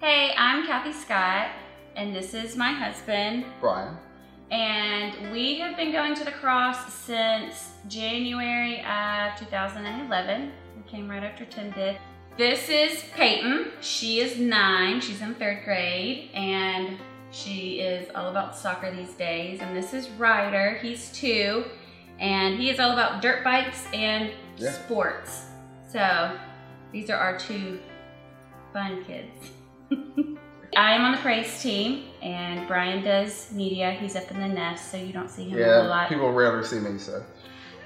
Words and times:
Hey, 0.00 0.32
I'm 0.36 0.66
Cathy 0.66 0.92
Scott, 0.92 1.48
and 1.96 2.14
this 2.14 2.34
is 2.34 2.56
my 2.56 2.72
husband. 2.72 3.44
Brian. 3.60 3.96
And 4.50 5.32
we 5.32 5.58
have 5.58 5.76
been 5.76 5.92
going 5.92 6.14
to 6.14 6.24
the 6.24 6.30
cross 6.30 6.92
since 6.94 7.72
January 7.88 8.80
of 8.80 9.38
2011. 9.38 10.52
We 10.76 10.82
came 10.90 11.08
right 11.08 11.22
after 11.24 11.44
Tim 11.44 11.70
did. 11.72 11.98
This 12.36 12.68
is 12.68 13.02
Peyton. 13.14 13.72
She 13.80 14.20
is 14.20 14.38
nine. 14.38 15.00
She's 15.00 15.20
in 15.20 15.34
third 15.34 15.64
grade, 15.64 16.30
and 16.32 16.96
she 17.32 17.80
is 17.80 18.08
all 18.14 18.28
about 18.28 18.56
soccer 18.56 18.94
these 18.94 19.12
days. 19.14 19.60
And 19.60 19.76
this 19.76 19.92
is 19.92 20.08
Ryder. 20.10 20.78
He's 20.80 21.10
two, 21.12 21.64
and 22.20 22.56
he 22.56 22.70
is 22.70 22.78
all 22.78 22.92
about 22.92 23.20
dirt 23.20 23.42
bikes 23.42 23.84
and 23.92 24.30
Yeah. 24.56 24.70
sports. 24.70 25.46
So 25.88 26.38
these 26.92 27.10
are 27.10 27.18
our 27.18 27.36
two 27.36 27.80
fun 28.72 29.04
kids. 29.04 29.50
I 30.76 30.92
am 30.94 31.02
on 31.02 31.12
the 31.12 31.18
praise 31.18 31.60
team, 31.62 32.04
and 32.22 32.68
Brian 32.68 33.02
does 33.02 33.50
media. 33.52 33.92
He's 33.92 34.14
up 34.16 34.30
in 34.30 34.38
the 34.38 34.48
nest, 34.48 34.90
so 34.90 34.96
you 34.96 35.12
don't 35.12 35.30
see 35.30 35.48
him 35.48 35.58
a 35.58 35.64
whole 35.64 35.82
Yeah, 35.84 35.88
lot. 35.88 36.08
people 36.08 36.30
rarely 36.32 36.64
see 36.64 36.78
me, 36.78 36.98
so. 36.98 37.24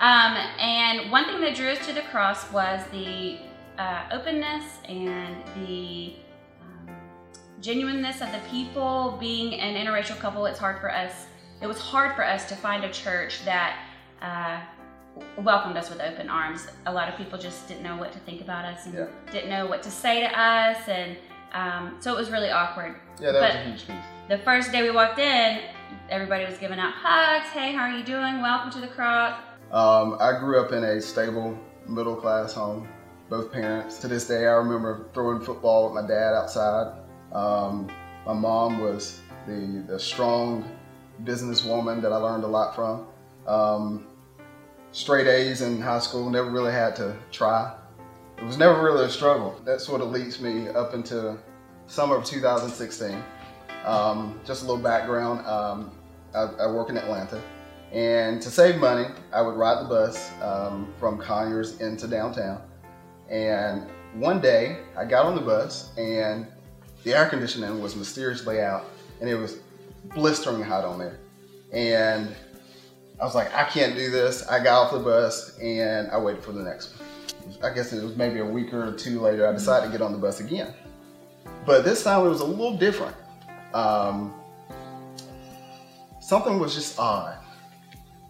Um, 0.01 0.37
and 0.59 1.11
one 1.13 1.25
thing 1.27 1.41
that 1.43 1.55
drew 1.55 1.69
us 1.69 1.87
to 1.87 1.93
the 1.93 2.03
cross 2.03 2.51
was 2.53 2.81
the 2.91 3.39
uh, 3.79 4.09
openness 4.13 4.65
and 4.89 5.37
the 5.67 6.17
um, 6.61 6.95
genuineness 7.61 8.21
of 8.21 8.31
the 8.33 8.41
people. 8.51 9.17
Being 9.21 9.55
an 9.55 9.75
interracial 9.87 10.19
couple, 10.19 10.45
it's 10.47 10.59
hard 10.59 10.81
for 10.81 10.93
us. 10.93 11.27
It 11.61 11.69
was 11.69 11.79
hard 11.79 12.17
for 12.17 12.25
us 12.25 12.49
to 12.49 12.57
find 12.57 12.85
a 12.85 12.91
church 12.91 13.45
that 13.45 13.79
uh, 14.21 14.61
welcomed 15.41 15.77
us 15.77 15.89
with 15.89 16.01
open 16.01 16.29
arms. 16.29 16.67
A 16.87 16.93
lot 16.93 17.09
of 17.09 17.17
people 17.17 17.39
just 17.39 17.69
didn't 17.69 17.85
know 17.85 17.97
what 17.97 18.13
to 18.13 18.19
think 18.21 18.41
about 18.41 18.65
us 18.65 18.87
and 18.87 18.95
Yeah. 18.95 19.07
didn't 19.31 19.51
know 19.51 19.67
what 19.67 19.83
to 19.85 19.91
say 19.91 20.21
to 20.21 20.39
us, 20.39 20.89
and 20.89 21.17
um, 21.53 21.97
so 22.01 22.13
it 22.15 22.19
was 22.19 22.31
really 22.31 22.51
awkward. 22.51 22.97
Yeah, 23.21 23.33
that 23.33 23.43
was 23.43 23.55
a 23.55 23.71
huge 23.71 23.87
piece. 23.87 23.97
The 24.29 24.39
first 24.39 24.73
day 24.73 24.83
we 24.83 24.91
walked 24.91 25.19
in, 25.19 25.61
everybody 26.09 26.45
was 26.45 26.59
giving 26.59 26.79
out 26.79 26.95
hugs. 26.95 27.49
Hey, 27.49 27.73
how 27.73 27.83
are 27.83 27.97
you 27.97 28.05
doing? 28.05 28.41
Welcome 28.41 28.71
to 28.73 28.81
the 28.81 28.89
cross. 28.89 29.41
Um, 29.71 30.17
I 30.21 30.39
grew 30.39 30.61
up 30.61 30.73
in 30.73 30.85
a 30.85 31.01
stable, 31.01 31.59
middle 31.87 32.17
class 32.17 32.53
home, 32.53 32.89
both 33.29 33.53
parents. 33.53 33.99
To 33.99 34.09
this 34.09 34.27
day, 34.27 34.47
I 34.47 34.53
remember 34.53 35.07
throwing 35.15 35.41
football 35.41 35.85
with 35.85 36.03
my 36.03 36.09
dad 36.09 36.35
outside. 36.35 36.95
Um, 37.33 37.91
my 38.27 38.35
mom 38.35 38.81
was 38.81 39.21
the, 39.47 39.85
the 39.87 39.99
strong 39.99 40.71
businesswoman 41.25 42.03
that 42.03 42.13
I 42.13 42.17
learned 42.17 42.45
a 42.45 42.49
lot 42.49 42.75
from. 42.75 43.07
Um, 43.47 44.07
straight 44.93 45.27
A's 45.27 45.63
in 45.63 45.81
high 45.81 45.99
school, 45.99 46.31
never 46.31 46.51
really 46.51 46.73
had 46.73 46.95
to 46.97 47.17
try. 47.31 47.75
It 48.43 48.47
was 48.47 48.59
never 48.59 48.83
really 48.83 49.05
a 49.05 49.09
struggle. 49.09 49.57
That 49.65 49.81
sort 49.81 50.01
of 50.01 50.11
leads 50.11 50.41
me 50.41 50.67
up 50.71 50.95
into 50.95 51.39
summer 51.87 52.17
of 52.17 52.25
2016. 52.25 53.23
Um, 53.85 54.41
just 54.45 54.65
a 54.65 54.67
little 54.67 54.83
background. 54.83 55.47
Um, 55.47 55.93
I, 56.35 56.49
I 56.65 56.67
work 56.67 56.91
in 56.91 56.97
Atlanta. 56.97 57.41
And 57.93 58.43
to 58.43 58.51
save 58.51 58.81
money, 58.81 59.07
I 59.33 59.43
would 59.43 59.55
ride 59.55 59.85
the 59.85 59.89
bus 59.89 60.33
um, 60.43 60.93
from 60.99 61.19
Conyers 61.19 61.81
into 61.81 62.09
downtown. 62.09 62.61
And 63.31 63.87
one 64.15 64.41
day, 64.41 64.79
I 64.97 65.05
got 65.05 65.25
on 65.25 65.37
the 65.37 65.41
bus 65.41 65.97
and 65.97 66.49
the 67.05 67.15
air 67.15 67.27
conditioning 67.27 67.81
was 67.81 67.95
mysteriously 67.95 68.61
out 68.61 68.87
and 69.21 69.31
it 69.31 69.37
was 69.37 69.61
blistering 70.17 70.65
hot 70.65 70.85
on 70.85 70.99
there. 70.99 71.21
And 71.73 72.35
I 73.21 73.25
was 73.25 73.37
like, 73.37 73.55
I 73.55 73.63
can't 73.63 73.95
do 73.95 74.11
this. 74.11 74.49
I 74.49 74.61
got 74.61 74.87
off 74.87 74.93
the 74.93 74.99
bus 74.99 75.57
and 75.59 76.11
I 76.11 76.19
waited 76.19 76.43
for 76.43 76.51
the 76.51 76.65
next 76.65 76.99
one. 76.99 77.02
I 77.63 77.73
guess 77.73 77.93
it 77.93 78.03
was 78.03 78.17
maybe 78.17 78.41
a 78.41 78.45
week 78.45 78.73
or 78.73 78.93
two 78.93 79.21
later, 79.21 79.47
I 79.47 79.53
decided 79.53 79.87
to 79.87 79.93
get 79.93 80.03
on 80.03 80.13
the 80.13 80.19
bus 80.19 80.41
again. 80.41 80.75
But 81.67 81.85
this 81.85 82.03
time 82.03 82.27
it 82.27 82.29
was 82.29 82.41
a 82.41 82.45
little 82.45 82.77
different. 82.77 83.17
Um, 83.75 84.35
something 86.21 86.59
was 86.59 86.75
just 86.75 86.99
odd. 86.99 87.37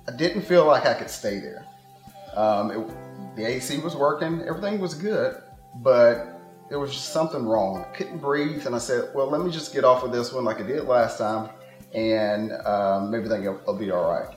I 0.08 0.12
didn't 0.12 0.42
feel 0.42 0.66
like 0.66 0.86
I 0.86 0.94
could 0.94 1.10
stay 1.10 1.38
there. 1.38 1.66
Um, 2.34 2.70
it, 2.70 3.36
the 3.36 3.46
AC 3.46 3.78
was 3.78 3.94
working, 3.94 4.42
everything 4.42 4.80
was 4.80 4.94
good, 4.94 5.40
but 5.76 6.40
there 6.68 6.78
was 6.78 6.92
just 6.92 7.12
something 7.12 7.44
wrong. 7.44 7.84
I 7.86 7.94
couldn't 7.94 8.18
breathe, 8.18 8.66
and 8.66 8.74
I 8.74 8.78
said, 8.78 9.10
"Well, 9.14 9.30
let 9.30 9.42
me 9.42 9.50
just 9.50 9.74
get 9.74 9.84
off 9.84 10.02
of 10.02 10.10
this 10.10 10.32
one 10.32 10.44
like 10.44 10.58
I 10.58 10.62
did 10.62 10.84
last 10.84 11.18
time, 11.18 11.50
and 11.92 12.52
um, 12.66 13.10
maybe 13.10 13.26
everything 13.26 13.44
will 13.66 13.76
be 13.76 13.90
all 13.90 14.10
right." 14.10 14.34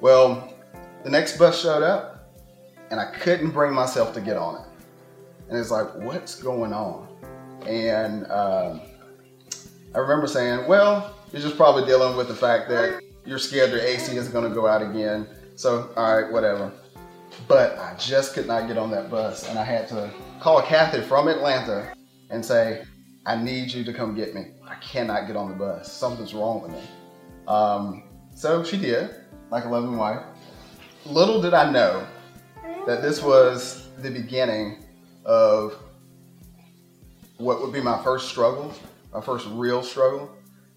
Well, 0.00 0.54
the 1.04 1.10
next 1.10 1.36
bus 1.36 1.60
showed 1.60 1.82
up, 1.82 2.09
and 2.90 2.98
I 2.98 3.06
couldn't 3.06 3.50
bring 3.50 3.72
myself 3.72 4.12
to 4.14 4.20
get 4.20 4.36
on 4.36 4.56
it, 4.56 4.66
and 5.48 5.58
it's 5.58 5.70
like, 5.70 5.94
"What's 5.96 6.34
going 6.34 6.72
on?" 6.72 7.08
And 7.66 8.30
um, 8.30 8.80
I 9.94 9.98
remember 9.98 10.26
saying, 10.26 10.66
"Well, 10.66 11.14
you're 11.32 11.42
just 11.42 11.56
probably 11.56 11.84
dealing 11.86 12.16
with 12.16 12.28
the 12.28 12.34
fact 12.34 12.68
that 12.68 13.02
you're 13.24 13.38
scared 13.38 13.70
the 13.70 13.82
AC 13.82 14.16
is 14.16 14.28
going 14.28 14.48
to 14.48 14.54
go 14.54 14.66
out 14.66 14.82
again. 14.82 15.26
So, 15.56 15.90
all 15.96 16.20
right, 16.20 16.30
whatever." 16.30 16.72
But 17.46 17.78
I 17.78 17.94
just 17.96 18.34
could 18.34 18.46
not 18.46 18.66
get 18.66 18.76
on 18.76 18.90
that 18.90 19.10
bus, 19.10 19.48
and 19.48 19.58
I 19.58 19.64
had 19.64 19.88
to 19.88 20.10
call 20.40 20.60
Cathy 20.62 21.00
from 21.00 21.28
Atlanta 21.28 21.94
and 22.28 22.44
say, 22.44 22.84
"I 23.24 23.36
need 23.36 23.72
you 23.72 23.84
to 23.84 23.92
come 23.92 24.14
get 24.14 24.34
me. 24.34 24.46
I 24.66 24.74
cannot 24.76 25.26
get 25.26 25.36
on 25.36 25.48
the 25.48 25.54
bus. 25.54 25.90
Something's 25.92 26.34
wrong 26.34 26.62
with 26.62 26.72
me." 26.72 26.82
Um, 27.46 28.02
so 28.34 28.64
she 28.64 28.76
did, 28.76 29.10
like 29.50 29.64
a 29.64 29.68
loving 29.68 29.96
wife. 29.96 30.24
Little 31.06 31.40
did 31.40 31.54
I 31.54 31.70
know 31.70 32.06
that 32.86 33.02
this 33.02 33.22
was 33.22 33.88
the 33.98 34.10
beginning 34.10 34.84
of 35.24 35.76
what 37.36 37.60
would 37.60 37.72
be 37.72 37.80
my 37.80 38.02
first 38.02 38.28
struggle, 38.28 38.72
my 39.12 39.20
first 39.20 39.46
real 39.50 39.82
struggle, 39.82 40.30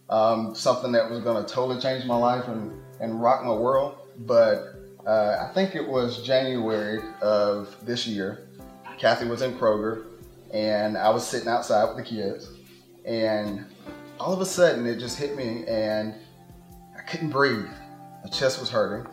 um, 0.10 0.54
something 0.56 0.92
that 0.92 1.10
was 1.10 1.20
going 1.20 1.44
to 1.44 1.52
totally 1.52 1.82
change 1.82 2.06
my 2.06 2.16
life 2.16 2.48
and, 2.48 2.72
and 3.00 3.22
rock 3.22 3.44
my 3.44 3.54
world. 3.54 3.98
But 4.20 4.76
uh, 5.06 5.48
I 5.50 5.54
think 5.54 5.76
it 5.76 5.88
was 5.88 6.24
January 6.24 7.02
of 7.22 7.76
this 7.86 8.08
year. 8.08 8.48
Cathy 8.98 9.26
was 9.26 9.42
in 9.42 9.54
Kroger, 9.58 10.06
and 10.54 10.98
I 10.98 11.10
was 11.10 11.26
sitting 11.28 11.48
outside 11.48 11.86
with 11.86 11.98
the 11.98 12.04
kids, 12.04 12.50
and 13.06 13.66
all 14.20 14.34
of 14.34 14.40
a 14.40 14.46
sudden 14.46 14.86
it 14.86 15.00
just 15.00 15.18
hit 15.18 15.36
me, 15.36 15.66
and 15.68 16.14
I 16.98 17.02
couldn't 17.02 17.32
breathe. 17.32 17.70
My 18.24 18.30
chest 18.30 18.60
was 18.60 18.70
hurting, 18.70 19.12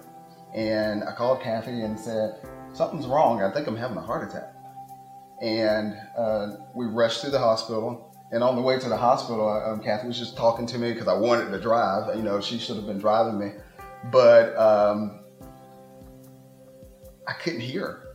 and 0.54 1.02
I 1.02 1.12
called 1.12 1.40
Cathy 1.40 1.82
and 1.82 1.98
said, 1.98 2.40
"Something's 2.72 3.06
wrong. 3.06 3.42
I 3.42 3.50
think 3.50 3.66
I'm 3.66 3.76
having 3.76 3.96
a 3.96 4.02
heart 4.02 4.28
attack." 4.28 4.54
And 5.40 5.96
uh, 6.16 6.56
we 6.74 6.86
rushed 6.86 7.22
to 7.22 7.30
the 7.30 7.38
hospital. 7.38 8.06
And 8.32 8.44
on 8.44 8.54
the 8.54 8.62
way 8.62 8.78
to 8.78 8.88
the 8.88 8.96
hospital, 8.96 9.48
um, 9.48 9.82
Cathy 9.82 10.06
was 10.06 10.18
just 10.18 10.36
talking 10.36 10.64
to 10.66 10.78
me 10.78 10.92
because 10.92 11.08
I 11.08 11.14
wanted 11.14 11.50
to 11.50 11.60
drive. 11.60 12.14
You 12.16 12.22
know, 12.22 12.40
she 12.40 12.58
should 12.58 12.76
have 12.76 12.86
been 12.86 13.00
driving 13.00 13.40
me, 13.40 13.54
but 14.12 14.56
um, 14.56 15.24
I 17.26 17.32
couldn't 17.32 17.60
hear 17.60 18.10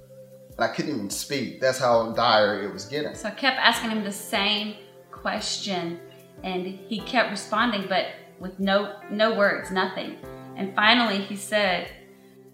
and 0.56 0.64
I 0.64 0.68
couldn't 0.70 0.94
even 0.94 1.10
speak. 1.10 1.60
That's 1.60 1.80
how 1.80 2.12
dire 2.12 2.64
it 2.64 2.72
was 2.72 2.86
getting. 2.86 3.14
So 3.16 3.28
I 3.28 3.32
kept 3.32 3.58
asking 3.58 3.92
him 3.92 4.04
the 4.04 4.12
same 4.12 4.76
question, 5.12 6.00
and 6.44 6.66
he 6.66 7.00
kept 7.00 7.32
responding, 7.32 7.88
but 7.88 8.08
with 8.40 8.60
no 8.60 8.98
no 9.10 9.36
words, 9.36 9.72
nothing. 9.72 10.18
And 10.56 10.74
finally, 10.76 11.18
he 11.18 11.36
said, 11.36 11.90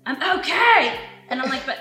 "I'm 0.05 0.39
okay," 0.39 0.99
and 1.29 1.41
I'm 1.41 1.49
like, 1.49 1.65
"But 1.65 1.77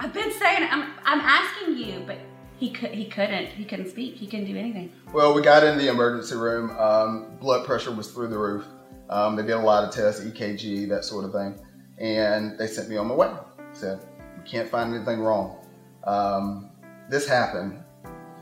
I've 0.00 0.12
been 0.12 0.32
saying. 0.32 0.68
I'm 0.70 0.92
I'm 1.04 1.20
asking 1.20 1.76
you, 1.76 2.02
but." 2.06 2.18
He 2.58 2.70
could. 2.70 2.92
He 2.92 3.04
couldn't. 3.04 3.48
He 3.48 3.64
couldn't 3.64 3.90
speak. 3.90 4.16
He 4.16 4.26
couldn't 4.26 4.46
do 4.46 4.56
anything. 4.56 4.90
Well, 5.12 5.34
we 5.34 5.42
got 5.42 5.62
in 5.62 5.76
the 5.76 5.88
emergency 5.88 6.36
room. 6.36 6.70
Um, 6.78 7.36
blood 7.38 7.66
pressure 7.66 7.92
was 7.92 8.10
through 8.10 8.28
the 8.28 8.38
roof. 8.38 8.64
Um, 9.10 9.36
they 9.36 9.42
did 9.42 9.52
a 9.52 9.58
lot 9.58 9.84
of 9.84 9.94
tests, 9.94 10.24
EKG, 10.24 10.88
that 10.88 11.04
sort 11.04 11.24
of 11.24 11.32
thing, 11.32 11.60
and 11.98 12.58
they 12.58 12.66
sent 12.66 12.88
me 12.88 12.96
on 12.96 13.08
my 13.08 13.14
way. 13.14 13.30
Said 13.72 14.00
we 14.38 14.48
can't 14.48 14.68
find 14.68 14.94
anything 14.94 15.20
wrong. 15.20 15.58
Um, 16.04 16.70
this 17.10 17.28
happened 17.28 17.82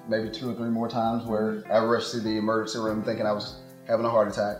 maybe 0.08 0.30
two 0.30 0.50
or 0.50 0.54
three 0.54 0.68
more 0.68 0.88
times 0.88 1.24
where 1.24 1.64
I 1.72 1.78
rushed 1.78 2.12
to 2.12 2.20
the 2.20 2.36
emergency 2.36 2.78
room 2.78 3.02
thinking 3.02 3.26
I 3.26 3.32
was 3.32 3.60
having 3.88 4.06
a 4.06 4.10
heart 4.10 4.28
attack, 4.28 4.58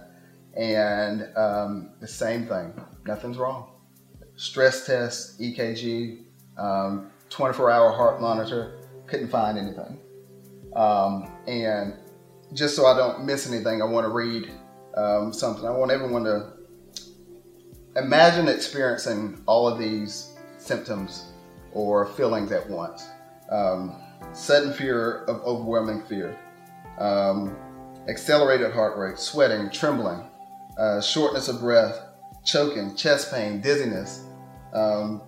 and 0.57 1.29
um, 1.37 1.91
the 2.01 2.09
same 2.09 2.47
thing. 2.47 2.73
Nothing's 3.07 3.37
wrong. 3.37 3.71
Stress 4.37 4.85
test, 4.85 5.41
EKG, 5.41 6.24
um, 6.59 7.11
24-hour 7.31 7.93
heart 7.93 8.21
monitor. 8.21 8.81
Couldn't 9.07 9.29
find 9.29 9.59
anything. 9.59 9.99
Um, 10.75 11.31
and 11.47 11.95
just 12.53 12.77
so 12.77 12.87
I 12.87 12.97
don't 12.97 13.25
miss 13.25 13.51
anything, 13.51 13.83
I 13.83 13.85
want 13.85 14.05
to 14.07 14.13
read 14.13 14.51
um, 14.97 15.33
something. 15.33 15.67
I 15.67 15.71
want 15.71 15.91
everyone 15.91 16.25
to 16.25 16.53
imagine 17.97 18.49
experiencing 18.49 19.43
all 19.47 19.69
of 19.69 19.79
these 19.79 20.35
symptoms 20.59 21.27
or 21.73 22.07
feelings 22.07 22.53
at 22.53 22.69
once. 22.69 23.09
Um, 23.51 23.97
sudden 24.33 24.73
fear 24.73 25.25
of 25.25 25.43
overwhelming 25.43 26.03
fear, 26.03 26.39
um, 26.99 27.57
accelerated 28.09 28.73
heart 28.73 28.97
rate, 28.97 29.19
sweating, 29.19 29.71
trembling, 29.71 30.25
uh, 30.79 31.01
shortness 31.01 31.49
of 31.49 31.61
breath, 31.61 32.01
choking, 32.45 32.97
chest 32.97 33.33
pain, 33.33 33.61
dizziness, 33.61 34.25
um, 34.73 35.23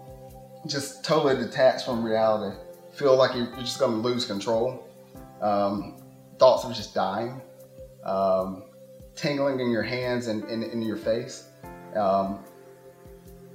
just 0.69 1.05
totally 1.05 1.37
detached 1.37 1.85
from 1.85 2.05
reality. 2.05 2.57
Feel 2.93 3.17
like 3.17 3.35
you're 3.35 3.55
just 3.57 3.79
going 3.79 3.93
to 3.93 3.99
lose 3.99 4.25
control. 4.25 4.89
Um, 5.41 6.03
thoughts 6.39 6.65
of 6.65 6.75
just 6.75 6.95
dying, 6.95 7.41
um, 8.05 8.65
tingling 9.15 9.61
in 9.61 9.71
your 9.71 9.83
hands 9.83 10.29
and 10.29 10.45
in 10.45 10.83
your 10.83 10.97
face. 10.97 11.49
Um, 11.95 12.41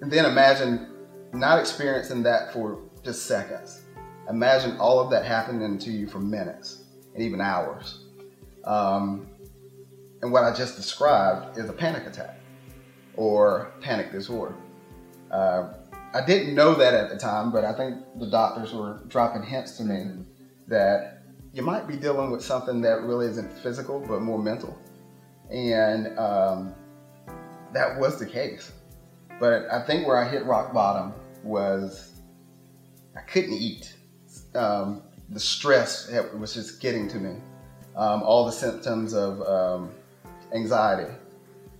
and 0.01 0.11
then 0.11 0.25
imagine 0.25 0.87
not 1.33 1.59
experiencing 1.59 2.23
that 2.23 2.53
for 2.53 2.79
just 3.03 3.25
seconds. 3.25 3.81
Imagine 4.29 4.77
all 4.77 4.99
of 4.99 5.09
that 5.11 5.25
happening 5.25 5.77
to 5.79 5.91
you 5.91 6.07
for 6.07 6.19
minutes 6.19 6.83
and 7.13 7.23
even 7.23 7.41
hours. 7.41 8.05
Um, 8.63 9.27
and 10.21 10.31
what 10.31 10.43
I 10.43 10.53
just 10.53 10.75
described 10.75 11.57
is 11.57 11.69
a 11.69 11.73
panic 11.73 12.05
attack 12.05 12.39
or 13.15 13.71
panic 13.81 14.11
disorder. 14.11 14.55
Uh, 15.31 15.73
I 16.13 16.25
didn't 16.25 16.55
know 16.55 16.75
that 16.75 16.93
at 16.93 17.09
the 17.09 17.17
time, 17.17 17.51
but 17.51 17.63
I 17.63 17.73
think 17.73 18.03
the 18.19 18.29
doctors 18.29 18.73
were 18.73 18.99
dropping 19.07 19.43
hints 19.43 19.77
to 19.77 19.83
me 19.83 20.25
that 20.67 21.23
you 21.53 21.61
might 21.61 21.87
be 21.87 21.95
dealing 21.95 22.31
with 22.31 22.43
something 22.43 22.81
that 22.81 23.03
really 23.03 23.27
isn't 23.27 23.51
physical, 23.59 23.99
but 23.99 24.21
more 24.21 24.37
mental. 24.37 24.77
And 25.49 26.17
um, 26.19 26.75
that 27.73 27.97
was 27.97 28.19
the 28.19 28.25
case. 28.25 28.71
But 29.39 29.69
I 29.71 29.85
think 29.85 30.05
where 30.05 30.17
I 30.17 30.27
hit 30.27 30.45
rock 30.45 30.73
bottom 30.73 31.13
was 31.43 32.11
I 33.15 33.21
couldn't 33.21 33.53
eat. 33.53 33.95
Um, 34.53 35.03
the 35.29 35.39
stress 35.39 36.11
was 36.37 36.53
just 36.53 36.81
getting 36.81 37.07
to 37.09 37.17
me. 37.17 37.35
Um, 37.95 38.21
all 38.23 38.45
the 38.45 38.51
symptoms 38.51 39.13
of 39.13 39.41
um, 39.41 39.91
anxiety. 40.53 41.11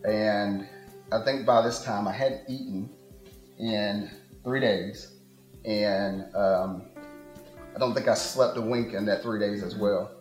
And 0.06 0.68
I 1.12 1.22
think 1.24 1.46
by 1.46 1.62
this 1.62 1.84
time 1.84 2.08
I 2.08 2.14
hadn't 2.14 2.50
eaten 2.50 2.90
in 3.60 4.10
three 4.44 4.60
days. 4.60 5.14
And 5.66 6.34
um, 6.36 6.84
I 7.76 7.80
don't 7.80 7.94
think 7.94 8.08
I 8.08 8.14
slept 8.14 8.58
a 8.58 8.62
wink 8.62 8.94
in 8.94 9.06
that 9.06 9.22
three 9.22 9.40
days 9.40 9.64
as 9.64 9.76
well. 9.76 10.12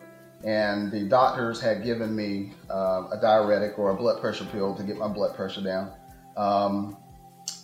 And 0.43 0.91
the 0.91 1.03
doctors 1.03 1.61
had 1.61 1.83
given 1.83 2.15
me 2.15 2.53
uh, 2.69 3.09
a 3.11 3.19
diuretic 3.21 3.77
or 3.77 3.91
a 3.91 3.95
blood 3.95 4.19
pressure 4.21 4.45
pill 4.45 4.75
to 4.75 4.83
get 4.83 4.97
my 4.97 5.07
blood 5.07 5.35
pressure 5.35 5.61
down. 5.61 5.91
Um, 6.37 6.97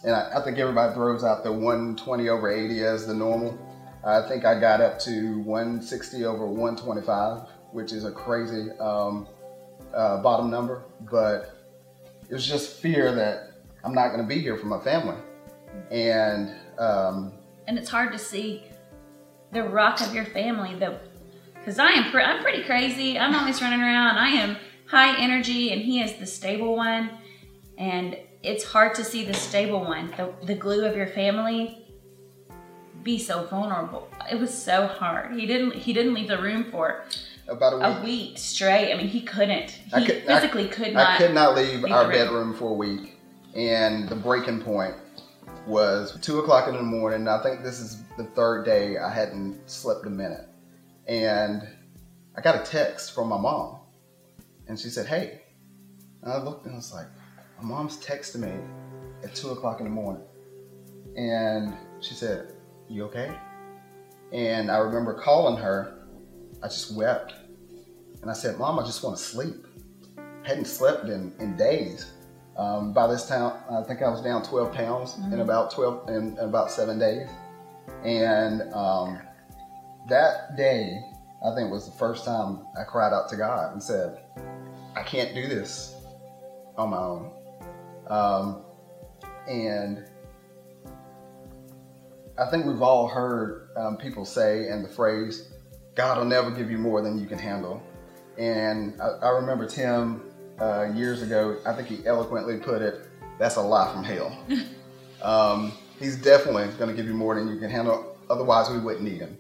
and 0.04 0.14
I, 0.14 0.40
I, 0.40 0.44
think 0.44 0.58
everybody 0.60 0.94
throws 0.94 1.24
out 1.24 1.44
the 1.44 1.52
120 1.52 2.30
over 2.30 2.52
80 2.52 2.84
as 2.84 3.08
the 3.08 3.14
normal. 3.14 3.58
I 4.06 4.28
think 4.28 4.46
I 4.46 4.60
got 4.60 4.82
up 4.82 5.00
to 5.02 5.40
160 5.40 6.26
over 6.26 6.46
125, 6.46 7.50
which 7.72 7.92
is 7.94 8.06
a 8.06 8.12
crazy 8.12 8.72
um, 8.80 9.28
uh, 9.94 10.22
bottom 10.22 10.52
number, 10.52 10.84
but 11.10 11.58
it 12.30 12.34
was 12.34 12.46
just 12.46 12.78
fear 12.78 13.14
that 13.16 13.54
I'm 13.84 13.94
not 13.94 14.10
going 14.10 14.22
to 14.22 14.28
be 14.28 14.40
here 14.40 14.58
for 14.58 14.68
my 14.68 14.80
family. 14.80 15.18
And 15.92 16.56
um, 16.78 17.34
and 17.68 17.78
it's 17.78 17.90
hard 17.90 18.12
to 18.14 18.20
see 18.20 18.64
the 19.52 19.64
rock 19.64 20.02
of 20.02 20.14
your 20.14 20.26
family, 20.26 20.76
the 20.76 21.00
because 21.54 21.80
I 21.80 21.90
am 21.90 22.12
pre- 22.12 22.24
I'm 22.24 22.42
pretty 22.42 22.64
crazy. 22.64 23.18
I'm 23.20 23.36
always 23.36 23.62
running 23.62 23.82
around. 23.82 24.18
I 24.18 24.30
am 24.30 24.58
high 24.88 25.18
energy, 25.20 25.72
and 25.72 25.82
he 25.82 26.02
is 26.02 26.14
the 26.14 26.26
stable 26.26 26.76
one. 26.76 27.10
And 27.78 28.18
it's 28.42 28.64
hard 28.64 28.96
to 28.96 29.04
see 29.04 29.26
the 29.26 29.34
stable 29.34 29.82
one, 29.82 30.14
the, 30.18 30.34
the 30.44 30.56
glue 30.56 30.86
of 30.86 30.96
your 30.96 31.08
family, 31.08 31.86
be 33.04 33.20
so 33.20 33.46
vulnerable. 33.46 34.10
It 34.32 34.40
was 34.40 34.54
so 34.54 34.88
hard. 34.88 35.38
He 35.38 35.46
didn't 35.46 35.74
he 35.74 35.94
didn't 35.94 36.14
leave 36.14 36.28
the 36.28 36.42
room 36.42 36.66
for 36.72 37.04
about 37.48 37.74
a 37.74 37.78
week. 37.78 37.86
A 37.86 38.04
week 38.04 38.38
straight. 38.38 38.94
I 38.94 38.98
mean, 38.98 39.08
he 39.08 39.22
couldn't. 39.22 39.72
He 39.72 40.06
could, 40.06 40.24
physically 40.24 40.70
I, 40.70 40.74
could 40.74 40.94
not. 40.94 41.08
I 41.08 41.18
could 41.18 41.34
not 41.34 41.56
leave, 41.56 41.82
leave 41.82 41.94
our 41.94 42.10
bedroom 42.10 42.54
for 42.56 42.72
a 42.72 42.74
week. 42.74 43.18
And 43.56 44.08
the 44.10 44.16
breaking 44.16 44.62
point 44.62 44.96
was 45.68 46.18
two 46.22 46.40
o'clock 46.40 46.68
in 46.68 46.76
the 46.76 46.84
morning. 46.84 47.28
I 47.28 47.42
think 47.44 47.64
this 47.64 47.80
is 47.80 48.04
the 48.18 48.24
third 48.24 48.66
day 48.66 48.98
I 48.98 49.14
hadn't 49.14 49.70
slept 49.70 50.06
a 50.06 50.10
minute. 50.10 50.48
And 51.08 51.68
I 52.36 52.42
got 52.42 52.56
a 52.56 52.70
text 52.70 53.14
from 53.14 53.28
my 53.28 53.38
mom. 53.38 53.80
And 54.68 54.80
she 54.80 54.90
said, 54.90 55.06
Hey. 55.06 55.42
And 56.24 56.32
I 56.32 56.42
looked 56.42 56.66
and 56.66 56.74
I 56.74 56.78
was 56.78 56.94
like, 56.94 57.08
My 57.62 57.68
mom's 57.68 57.98
texting 57.98 58.42
me 58.42 58.54
at 59.24 59.36
two 59.36 59.50
o'clock 59.50 59.80
in 59.80 59.86
the 59.86 59.92
morning. 59.92 60.24
And 61.16 61.74
she 62.00 62.14
said, 62.14 62.54
You 62.90 63.04
okay? 63.06 63.38
And 64.32 64.72
I 64.72 64.78
remember 64.78 65.14
calling 65.14 65.62
her. 65.62 66.08
I 66.64 66.68
just 66.68 66.96
wept. 66.96 67.34
And 68.22 68.32
I 68.32 68.34
said, 68.34 68.58
Mom, 68.58 68.80
I 68.80 68.84
just 68.84 69.04
want 69.04 69.18
to 69.18 69.24
sleep. 69.24 69.68
I 70.18 70.48
hadn't 70.48 70.66
slept 70.66 71.06
in, 71.06 71.34
in 71.40 71.56
days. 71.56 72.12
Um, 72.58 72.92
by 72.92 73.06
this 73.08 73.28
time, 73.28 73.54
I 73.70 73.84
think 73.84 74.02
I 74.02 74.10
was 74.10 74.22
down 74.22 74.44
12 74.44 74.74
pounds 74.74 75.14
mm-hmm. 75.14 75.34
in 75.34 75.40
about 75.42 75.72
12 75.72 76.10
in, 76.10 76.16
in, 76.16 76.38
about 76.40 76.72
seven 76.72 76.98
days, 76.98 77.30
and 78.04 78.74
um, 78.74 79.22
that 80.10 80.58
day, 80.58 81.00
I 81.46 81.54
think 81.54 81.72
was 81.72 81.86
the 81.86 81.98
first 81.98 82.26
time 82.26 82.66
I 82.80 82.84
cried 82.84 83.14
out 83.14 83.30
to 83.30 83.36
God 83.36 83.74
and 83.74 83.84
said, 83.84 84.24
"I 84.96 85.04
can't 85.04 85.36
do 85.36 85.48
this 85.48 85.96
on 86.78 86.90
my 86.90 86.98
own." 86.98 87.32
Um, 88.08 88.64
and 89.48 90.06
I 92.40 92.50
think 92.50 92.66
we've 92.66 92.82
all 92.82 93.08
heard 93.08 93.70
um, 93.78 93.98
people 93.98 94.26
say 94.26 94.70
and 94.70 94.84
the 94.84 94.90
phrase, 94.90 95.48
"God 95.94 96.18
will 96.18 96.26
never 96.26 96.50
give 96.50 96.72
you 96.72 96.80
more 96.80 97.04
than 97.04 97.20
you 97.20 97.28
can 97.28 97.38
handle." 97.38 97.84
And 98.36 99.00
I, 99.00 99.28
I 99.28 99.30
remember 99.30 99.68
Tim 99.68 100.27
uh, 100.60 100.92
years 100.94 101.22
ago, 101.22 101.58
I 101.66 101.74
think 101.74 101.88
he 101.88 102.06
eloquently 102.06 102.58
put 102.58 102.82
it, 102.82 103.08
that's 103.38 103.56
a 103.56 103.62
lie 103.62 103.92
from 103.94 104.04
hell. 104.04 104.38
um, 105.22 105.72
he's 106.00 106.22
definitely 106.22 106.68
going 106.78 106.90
to 106.90 106.96
give 106.96 107.06
you 107.06 107.14
more 107.14 107.36
than 107.36 107.48
you 107.48 107.60
can 107.60 107.70
handle. 107.70 108.18
Otherwise, 108.30 108.70
we 108.70 108.80
wouldn't 108.80 109.04
need 109.04 109.20
him. 109.20 109.38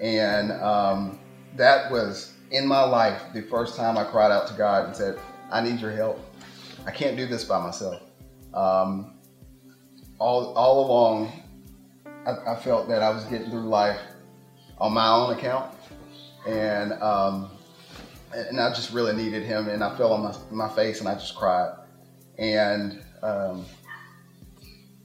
And 0.00 0.52
um, 0.52 1.18
that 1.56 1.90
was 1.90 2.32
in 2.50 2.66
my 2.66 2.82
life 2.82 3.22
the 3.34 3.42
first 3.42 3.76
time 3.76 3.98
I 3.98 4.04
cried 4.04 4.30
out 4.30 4.46
to 4.48 4.54
God 4.54 4.86
and 4.86 4.96
said, 4.96 5.18
I 5.50 5.60
need 5.60 5.80
your 5.80 5.92
help. 5.92 6.20
I 6.86 6.90
can't 6.90 7.16
do 7.16 7.26
this 7.26 7.44
by 7.44 7.60
myself. 7.62 8.02
Um, 8.54 9.14
all, 10.18 10.54
all 10.54 10.86
along, 10.86 11.32
I, 12.26 12.52
I, 12.52 12.56
felt 12.56 12.88
that 12.88 13.02
I 13.02 13.10
was 13.10 13.24
getting 13.24 13.50
through 13.50 13.68
life 13.68 14.00
on 14.78 14.94
my 14.94 15.08
own 15.08 15.36
account. 15.36 15.74
And 16.46 16.92
um, 17.02 17.50
and 18.32 18.60
I 18.60 18.70
just 18.70 18.92
really 18.92 19.14
needed 19.14 19.42
him, 19.42 19.68
and 19.68 19.82
I 19.82 19.96
fell 19.96 20.12
on 20.12 20.22
my, 20.22 20.66
my 20.66 20.74
face 20.74 21.00
and 21.00 21.08
I 21.08 21.14
just 21.14 21.34
cried, 21.34 21.74
and 22.38 23.02
um, 23.22 23.64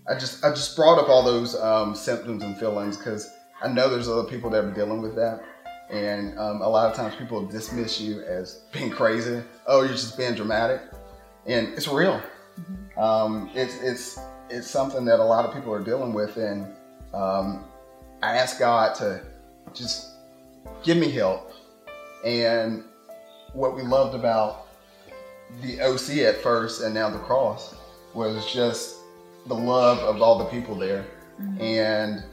I 0.07 0.17
just 0.17 0.43
I 0.43 0.49
just 0.49 0.75
brought 0.75 0.99
up 0.99 1.09
all 1.09 1.23
those 1.23 1.55
um, 1.55 1.95
symptoms 1.95 2.43
and 2.43 2.57
feelings 2.57 2.97
because 2.97 3.29
I 3.63 3.67
know 3.67 3.89
there's 3.89 4.09
other 4.09 4.29
people 4.29 4.49
that 4.51 4.63
are 4.63 4.71
dealing 4.71 5.01
with 5.01 5.15
that, 5.15 5.43
and 5.89 6.37
um, 6.39 6.61
a 6.61 6.67
lot 6.67 6.89
of 6.89 6.95
times 6.95 7.15
people 7.15 7.45
dismiss 7.45 8.01
you 8.01 8.21
as 8.23 8.63
being 8.71 8.89
crazy. 8.89 9.41
Oh, 9.67 9.81
you're 9.81 9.91
just 9.91 10.17
being 10.17 10.35
dramatic, 10.35 10.81
and 11.45 11.69
it's 11.69 11.87
real. 11.87 12.21
Mm-hmm. 12.59 12.99
Um, 12.99 13.49
it's 13.53 13.75
it's 13.81 14.19
it's 14.49 14.69
something 14.69 15.05
that 15.05 15.19
a 15.19 15.23
lot 15.23 15.45
of 15.45 15.53
people 15.53 15.73
are 15.73 15.83
dealing 15.83 16.13
with, 16.13 16.37
and 16.37 16.67
um, 17.13 17.65
I 18.21 18.37
ask 18.37 18.59
God 18.59 18.95
to 18.95 19.21
just 19.73 20.09
give 20.83 20.97
me 20.97 21.09
help 21.09 21.51
and 22.25 22.83
what 23.53 23.75
we 23.75 23.81
loved 23.81 24.15
about 24.15 24.67
the 25.61 25.81
OC 25.81 26.19
at 26.19 26.41
first 26.41 26.81
and 26.81 26.93
now 26.93 27.09
the 27.09 27.19
cross 27.19 27.75
was 28.13 28.51
just 28.51 28.97
the 29.47 29.53
love 29.53 29.99
of 29.99 30.21
all 30.21 30.37
the 30.37 30.45
people 30.45 30.75
there. 30.75 31.05
Mm-hmm. 31.41 31.61
And 31.61 32.23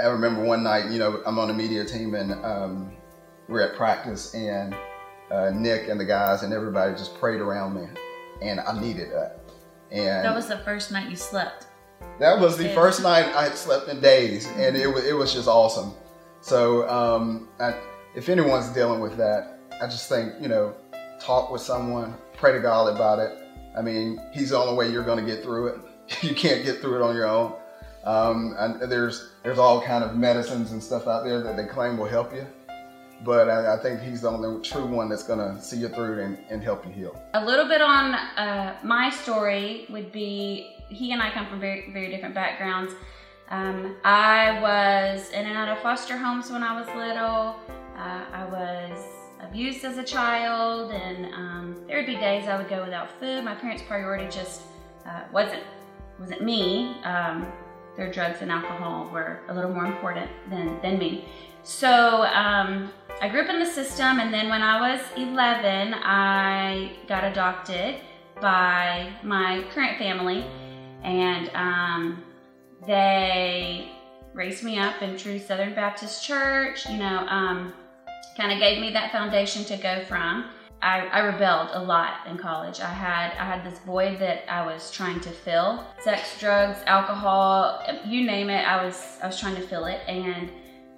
I 0.00 0.06
remember 0.06 0.42
one 0.42 0.62
night, 0.62 0.90
you 0.90 0.98
know, 0.98 1.22
I'm 1.24 1.38
on 1.38 1.48
a 1.48 1.54
media 1.54 1.84
team 1.84 2.14
and 2.14 2.32
um, 2.44 2.92
we're 3.48 3.62
at 3.62 3.76
practice 3.76 4.34
and 4.34 4.74
uh, 5.30 5.50
Nick 5.50 5.88
and 5.88 5.98
the 5.98 6.04
guys 6.04 6.42
and 6.42 6.52
everybody 6.52 6.92
just 6.92 7.18
prayed 7.18 7.40
around 7.40 7.74
me 7.74 7.88
and 8.42 8.60
I 8.60 8.78
needed 8.78 9.10
that. 9.12 9.40
And 9.90 10.24
that 10.24 10.34
was 10.34 10.48
the 10.48 10.58
first 10.58 10.90
night 10.90 11.08
you 11.08 11.16
slept. 11.16 11.66
That 12.18 12.38
was 12.38 12.58
the 12.58 12.68
first 12.70 13.02
night 13.02 13.26
I 13.34 13.44
had 13.44 13.56
slept 13.56 13.88
in 13.88 14.00
days 14.00 14.46
and 14.56 14.76
it 14.76 14.86
was, 14.86 15.04
it 15.04 15.14
was 15.14 15.32
just 15.32 15.48
awesome. 15.48 15.94
So 16.40 16.88
um, 16.88 17.48
I, 17.60 17.74
if 18.14 18.28
anyone's 18.28 18.68
dealing 18.68 19.00
with 19.00 19.16
that, 19.16 19.58
I 19.80 19.86
just 19.86 20.08
think, 20.08 20.34
you 20.40 20.48
know, 20.48 20.74
talk 21.18 21.50
with 21.50 21.62
someone, 21.62 22.14
pray 22.34 22.52
to 22.52 22.60
God 22.60 22.94
about 22.94 23.18
it. 23.18 23.38
I 23.76 23.82
mean, 23.82 24.20
He's 24.32 24.50
the 24.50 24.58
only 24.58 24.76
way 24.76 24.92
you're 24.92 25.04
going 25.04 25.24
to 25.24 25.30
get 25.30 25.42
through 25.42 25.68
it. 25.68 25.80
you 26.22 26.34
can't 26.34 26.64
get 26.64 26.80
through 26.80 26.96
it 26.96 27.02
on 27.02 27.14
your 27.14 27.26
own. 27.26 27.54
Um, 28.04 28.54
and 28.58 28.90
there's 28.90 29.30
there's 29.44 29.58
all 29.58 29.80
kind 29.80 30.02
of 30.02 30.16
medicines 30.16 30.72
and 30.72 30.82
stuff 30.82 31.06
out 31.06 31.24
there 31.24 31.40
that 31.40 31.56
they 31.56 31.66
claim 31.66 31.96
will 31.96 32.08
help 32.08 32.34
you, 32.34 32.44
but 33.24 33.48
I, 33.48 33.74
I 33.74 33.78
think 33.78 34.00
He's 34.00 34.22
the 34.22 34.30
only 34.30 34.60
true 34.62 34.84
one 34.84 35.08
that's 35.08 35.22
to 35.22 35.56
see 35.60 35.76
you 35.76 35.88
through 35.88 36.20
and, 36.20 36.36
and, 36.50 36.64
help 36.64 36.84
you 36.84 36.90
heal. 36.90 37.22
A 37.34 37.44
little 37.44 37.68
bit 37.68 37.80
on 37.80 38.14
uh, 38.14 38.76
my 38.82 39.08
story 39.08 39.86
would 39.88 40.10
be 40.10 40.74
he 40.88 41.12
and 41.12 41.22
I 41.22 41.30
come 41.30 41.46
from 41.46 41.60
very 41.60 41.92
very 41.92 42.10
different 42.10 42.34
backgrounds. 42.34 42.92
Um, 43.50 43.94
I 44.04 44.60
was 44.60 45.30
in 45.30 45.46
and 45.46 45.56
out 45.56 45.68
of 45.68 45.78
foster 45.78 46.16
homes 46.16 46.50
when 46.50 46.64
I 46.64 46.80
was 46.80 46.88
little. 46.96 47.81
Uh, 48.02 48.24
I 48.32 48.44
was 48.46 48.98
abused 49.40 49.84
as 49.84 49.96
a 49.96 50.02
child, 50.02 50.90
and 50.90 51.26
um, 51.26 51.84
there 51.86 51.98
would 51.98 52.06
be 52.06 52.16
days 52.16 52.48
I 52.48 52.56
would 52.56 52.68
go 52.68 52.82
without 52.82 53.08
food. 53.20 53.44
My 53.44 53.54
parents' 53.54 53.84
priority 53.86 54.26
just 54.28 54.62
uh, 55.06 55.22
wasn't 55.32 55.62
wasn't 56.18 56.42
me. 56.42 56.96
Um, 57.04 57.46
their 57.96 58.10
drugs 58.10 58.38
and 58.40 58.50
alcohol 58.50 59.08
were 59.12 59.42
a 59.48 59.54
little 59.54 59.70
more 59.70 59.86
important 59.86 60.28
than 60.50 60.80
than 60.82 60.98
me. 60.98 61.28
So 61.62 62.24
um, 62.24 62.90
I 63.20 63.28
grew 63.28 63.42
up 63.42 63.50
in 63.50 63.60
the 63.60 63.66
system, 63.66 64.18
and 64.18 64.34
then 64.34 64.48
when 64.48 64.62
I 64.62 64.94
was 64.94 65.00
11, 65.16 65.94
I 65.94 66.96
got 67.06 67.22
adopted 67.22 68.00
by 68.40 69.12
my 69.22 69.64
current 69.70 69.96
family, 69.98 70.44
and 71.04 71.50
um, 71.54 72.24
they 72.84 73.92
raised 74.34 74.64
me 74.64 74.80
up 74.80 75.00
in 75.02 75.16
true 75.16 75.38
Southern 75.38 75.72
Baptist 75.72 76.24
Church. 76.24 76.88
You 76.88 76.96
know, 76.96 77.26
um, 77.28 77.72
kind 78.36 78.52
of 78.52 78.58
gave 78.58 78.80
me 78.80 78.90
that 78.92 79.12
foundation 79.12 79.64
to 79.64 79.76
go 79.76 80.04
from. 80.04 80.50
I, 80.80 81.06
I, 81.06 81.20
rebelled 81.20 81.68
a 81.74 81.82
lot 81.82 82.26
in 82.26 82.36
college. 82.36 82.80
I 82.80 82.88
had 82.88 83.30
I 83.38 83.44
had 83.44 83.64
this 83.64 83.78
void 83.80 84.18
that 84.18 84.52
I 84.52 84.66
was 84.66 84.90
trying 84.90 85.20
to 85.20 85.30
fill. 85.30 85.86
Sex, 86.00 86.40
drugs, 86.40 86.78
alcohol, 86.86 87.80
you 88.04 88.26
name 88.26 88.50
it. 88.50 88.66
I 88.66 88.84
was 88.84 89.18
I 89.22 89.28
was 89.28 89.38
trying 89.38 89.54
to 89.54 89.62
fill 89.62 89.84
it, 89.84 90.00
and 90.08 90.50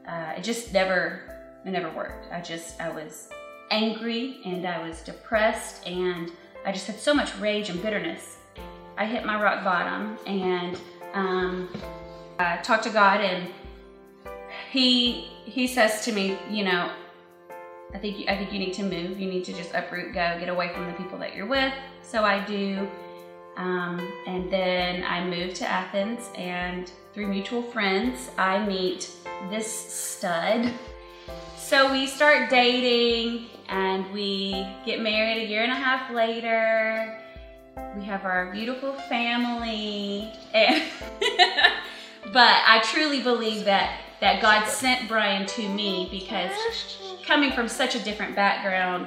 uh, 0.08 0.32
it 0.38 0.42
just 0.42 0.72
never 0.72 1.20
it 1.66 1.70
never 1.70 1.90
worked. 1.90 2.32
I 2.32 2.40
just 2.40 2.80
I 2.80 2.88
was 2.88 3.28
angry 3.70 4.40
and 4.44 4.66
I 4.66 4.86
was 4.86 5.00
depressed 5.02 5.86
and 5.86 6.30
I 6.64 6.72
just 6.72 6.86
had 6.86 6.98
so 6.98 7.12
much 7.12 7.36
rage 7.38 7.68
and 7.70 7.82
bitterness. 7.82 8.38
I 8.96 9.06
hit 9.06 9.24
my 9.24 9.40
rock 9.40 9.64
bottom 9.64 10.16
and 10.26 10.78
um, 11.12 11.68
I 12.38 12.58
talked 12.58 12.84
to 12.84 12.90
God 12.90 13.20
and 13.20 13.50
he 14.70 15.30
he 15.44 15.66
says 15.66 16.04
to 16.04 16.12
me, 16.12 16.38
you 16.48 16.64
know, 16.64 16.90
I 17.94 17.98
think 17.98 18.28
I 18.28 18.36
think 18.36 18.52
you 18.52 18.58
need 18.58 18.74
to 18.74 18.82
move. 18.82 19.20
You 19.20 19.30
need 19.30 19.44
to 19.44 19.52
just 19.52 19.72
uproot, 19.72 20.12
go, 20.12 20.36
get 20.40 20.48
away 20.48 20.74
from 20.74 20.86
the 20.88 20.92
people 20.94 21.16
that 21.18 21.34
you're 21.34 21.46
with. 21.46 21.72
So 22.02 22.24
I 22.24 22.44
do, 22.44 22.88
um, 23.56 24.00
and 24.26 24.50
then 24.50 25.04
I 25.04 25.24
move 25.24 25.54
to 25.54 25.66
Athens, 25.66 26.28
and 26.34 26.90
through 27.12 27.28
mutual 27.28 27.62
friends, 27.62 28.30
I 28.36 28.58
meet 28.66 29.10
this 29.48 29.70
stud. 29.70 30.72
So 31.56 31.92
we 31.92 32.08
start 32.08 32.50
dating, 32.50 33.46
and 33.68 34.12
we 34.12 34.66
get 34.84 35.00
married 35.00 35.44
a 35.44 35.46
year 35.46 35.62
and 35.62 35.72
a 35.72 35.76
half 35.76 36.10
later. 36.10 37.20
We 37.96 38.04
have 38.04 38.24
our 38.24 38.50
beautiful 38.52 38.94
family, 39.08 40.32
and 40.52 40.82
but 42.32 42.56
I 42.66 42.82
truly 42.84 43.22
believe 43.22 43.64
that 43.66 44.00
that 44.24 44.40
God 44.40 44.66
sent 44.66 45.06
Brian 45.06 45.44
to 45.44 45.68
me 45.68 46.08
because 46.10 46.50
coming 47.26 47.52
from 47.52 47.68
such 47.68 47.94
a 47.94 48.02
different 48.02 48.34
background, 48.34 49.06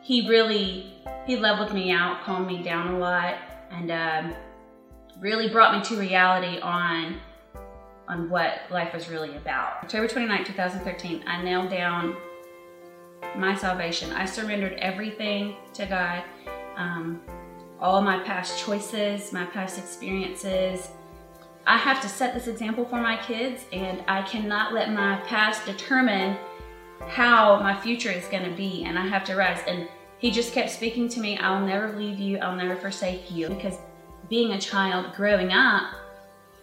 he 0.00 0.26
really 0.30 0.94
he 1.26 1.36
leveled 1.36 1.74
me 1.74 1.92
out, 1.92 2.22
calmed 2.22 2.46
me 2.46 2.62
down 2.62 2.94
a 2.94 2.98
lot, 2.98 3.34
and 3.70 3.90
um, 3.90 4.34
really 5.20 5.50
brought 5.50 5.76
me 5.76 5.84
to 5.84 6.00
reality 6.00 6.58
on 6.60 7.20
on 8.08 8.30
what 8.30 8.60
life 8.70 8.94
was 8.94 9.10
really 9.10 9.36
about. 9.36 9.84
October 9.84 10.08
29, 10.08 10.44
2013, 10.46 11.24
I 11.26 11.42
nailed 11.42 11.68
down 11.68 12.16
my 13.36 13.54
salvation. 13.54 14.10
I 14.12 14.24
surrendered 14.24 14.72
everything 14.78 15.56
to 15.74 15.84
God. 15.84 16.24
Um, 16.76 17.20
all 17.78 18.00
my 18.00 18.20
past 18.20 18.58
choices, 18.58 19.34
my 19.34 19.44
past 19.44 19.76
experiences. 19.76 20.88
I 21.66 21.76
have 21.76 22.00
to 22.02 22.08
set 22.08 22.32
this 22.32 22.46
example 22.46 22.84
for 22.84 23.00
my 23.00 23.16
kids, 23.16 23.64
and 23.72 24.04
I 24.06 24.22
cannot 24.22 24.72
let 24.72 24.92
my 24.92 25.16
past 25.26 25.66
determine 25.66 26.36
how 27.08 27.58
my 27.60 27.78
future 27.80 28.10
is 28.10 28.26
going 28.28 28.44
to 28.44 28.56
be 28.56 28.84
and 28.84 28.98
I 28.98 29.06
have 29.06 29.24
to 29.24 29.36
rise. 29.36 29.60
And 29.66 29.88
he 30.18 30.30
just 30.30 30.52
kept 30.52 30.70
speaking 30.70 31.08
to 31.10 31.20
me, 31.20 31.36
I'll 31.38 31.64
never 31.64 31.96
leave 31.96 32.18
you, 32.18 32.38
I'll 32.38 32.56
never 32.56 32.76
forsake 32.76 33.30
you. 33.30 33.48
Because 33.48 33.78
being 34.28 34.52
a 34.52 34.60
child 34.60 35.14
growing 35.14 35.52
up, 35.52 35.92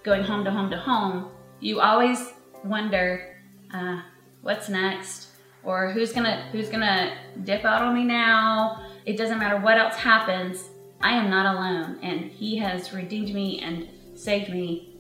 going 0.04 0.24
home 0.24 0.44
to 0.46 0.52
home 0.52 0.70
to 0.72 0.78
home, 0.78 1.30
you 1.60 1.82
always 1.82 2.34
wonder, 2.64 3.38
uh, 3.74 4.02
what's 4.42 4.70
next? 4.70 5.30
Or 5.64 5.92
who's 5.92 6.12
gonna 6.12 6.50
who's 6.52 6.68
gonna 6.68 7.16
dip 7.44 7.64
out 7.64 7.82
on 7.82 7.94
me 7.94 8.04
now? 8.04 8.86
It 9.06 9.18
doesn't 9.18 9.40
matter 9.40 9.58
what 9.58 9.78
else 9.78 9.96
happens, 9.96 10.70
I 11.00 11.14
am 11.14 11.30
not 11.30 11.56
alone. 11.56 12.00
And 12.02 12.30
he 12.32 12.58
has 12.58 12.92
redeemed 12.92 13.34
me 13.34 13.60
and 13.60 13.88
saved 14.14 14.50
me 14.50 14.93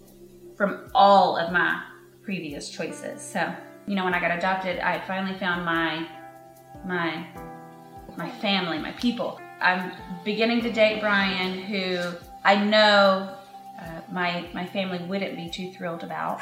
from 0.55 0.89
all 0.93 1.37
of 1.37 1.51
my 1.51 1.83
previous 2.23 2.69
choices. 2.69 3.21
So 3.21 3.53
you 3.87 3.95
know, 3.95 4.05
when 4.05 4.13
I 4.13 4.19
got 4.19 4.37
adopted, 4.37 4.79
I 4.79 4.99
finally 5.05 5.37
found 5.37 5.65
my 5.65 6.07
my 6.85 7.27
my 8.17 8.29
family, 8.39 8.79
my 8.79 8.91
people. 8.93 9.39
I'm 9.61 9.91
beginning 10.23 10.61
to 10.61 10.71
date 10.71 11.01
Brian, 11.01 11.61
who 11.61 12.11
I 12.43 12.63
know 12.63 13.35
uh, 13.79 14.01
my 14.11 14.47
my 14.53 14.65
family 14.65 14.99
wouldn't 15.05 15.35
be 15.35 15.49
too 15.49 15.71
thrilled 15.71 16.03
about. 16.03 16.41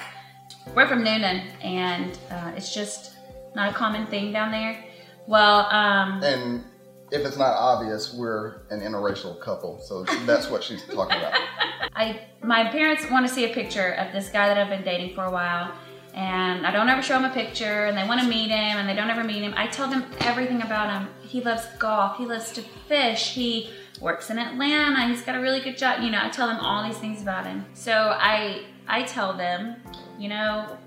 We're 0.76 0.88
from 0.88 1.04
Newnan, 1.04 1.46
and 1.64 2.18
uh, 2.30 2.52
it's 2.56 2.74
just 2.74 3.18
not 3.56 3.72
a 3.72 3.74
common 3.74 4.06
thing 4.08 4.32
down 4.32 4.52
there. 4.52 4.84
Well, 5.28 5.66
um, 5.68 6.22
and 6.24 6.64
if 7.12 7.26
it's 7.26 7.38
not 7.38 7.58
obvious, 7.58 8.14
we're 8.14 8.62
an 8.70 8.80
interracial 8.80 9.40
couple, 9.40 9.80
so 9.80 10.04
that's 10.26 10.50
what 10.50 10.64
she's 10.64 10.84
talking 10.86 11.18
about. 11.18 11.34
I 11.96 12.22
my 12.42 12.70
parents 12.72 13.10
want 13.12 13.28
to 13.28 13.34
see 13.34 13.46
a 13.46 13.54
picture 13.54 13.92
of 13.94 14.14
this 14.14 14.30
guy 14.30 14.48
that 14.48 14.58
I've 14.58 14.70
been 14.70 14.84
dating 14.84 15.14
for 15.14 15.26
a 15.26 15.32
while 15.32 15.74
and 16.14 16.66
I 16.66 16.72
don't 16.72 16.90
ever 16.90 17.02
show 17.02 17.18
him 17.18 17.26
a 17.26 17.34
picture 17.34 17.86
and 17.86 17.98
they 17.98 18.06
want 18.08 18.22
to 18.22 18.28
meet 18.28 18.50
him 18.50 18.78
and 18.78 18.88
they 18.88 18.96
don't 18.96 19.10
ever 19.10 19.24
meet 19.24 19.42
him. 19.42 19.54
I 19.56 19.68
tell 19.68 19.90
them 19.90 20.06
everything 20.22 20.62
about 20.62 20.92
him. 20.92 21.10
He 21.22 21.42
loves 21.42 21.66
golf, 21.80 22.18
he 22.18 22.26
loves 22.26 22.52
to 22.54 22.62
fish, 22.88 23.34
he 23.34 23.70
works 24.00 24.30
in 24.30 24.38
Atlanta, 24.40 25.08
he's 25.08 25.22
got 25.22 25.36
a 25.36 25.40
really 25.40 25.60
good 25.60 25.78
job. 25.78 26.02
You 26.02 26.12
know, 26.12 26.20
I 26.22 26.30
tell 26.30 26.48
them 26.48 26.60
all 26.60 26.84
these 26.84 26.98
things 26.98 27.22
about 27.22 27.46
him. 27.46 27.66
So 27.74 28.16
I 28.18 28.66
I 28.88 29.04
tell 29.04 29.36
them, 29.36 29.76
you 30.18 30.30
know, 30.30 30.78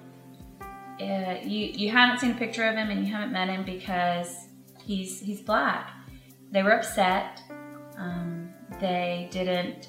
uh, 1.01 1.37
you 1.43 1.67
you 1.67 1.91
haven't 1.91 2.21
seen 2.21 2.33
a 2.33 2.35
picture 2.35 2.65
of 2.65 2.77
him 2.77 2.91
and 2.91 3.07
you 3.07 3.13
haven't 3.13 3.33
met 3.33 3.49
him 3.49 3.65
because 3.65 4.49
he's 4.85 5.21
he's 5.21 5.41
black. 5.41 5.91
They 6.55 6.63
were 6.63 6.71
upset. 6.71 7.43
Um, 7.99 8.49
they 8.79 9.29
didn't 9.33 9.89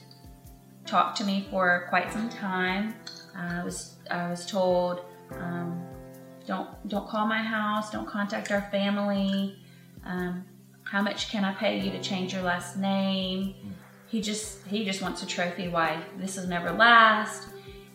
talk 0.87 1.13
to 1.17 1.23
me 1.23 1.45
for 1.51 1.85
quite 1.89 2.11
some 2.11 2.27
time. 2.27 2.95
I 3.37 3.63
was 3.63 3.97
I 4.09 4.31
was 4.31 4.47
told 4.47 5.01
um, 5.33 5.79
don't 6.47 6.67
don't 6.87 7.07
call 7.07 7.27
my 7.27 7.37
house. 7.37 7.91
Don't 7.91 8.07
contact 8.07 8.51
our 8.51 8.63
family. 8.71 9.59
Um, 10.05 10.43
how 10.81 11.03
much 11.03 11.29
can 11.29 11.45
I 11.45 11.53
pay 11.53 11.79
you 11.79 11.91
to 11.91 12.01
change 12.01 12.33
your 12.33 12.41
last 12.41 12.77
name? 12.77 13.53
He 14.07 14.19
just 14.19 14.65
he 14.65 14.83
just 14.83 15.03
wants 15.03 15.21
a 15.21 15.27
trophy 15.27 15.67
wife. 15.67 16.03
This 16.17 16.35
will 16.35 16.47
never 16.47 16.71
last. 16.71 17.47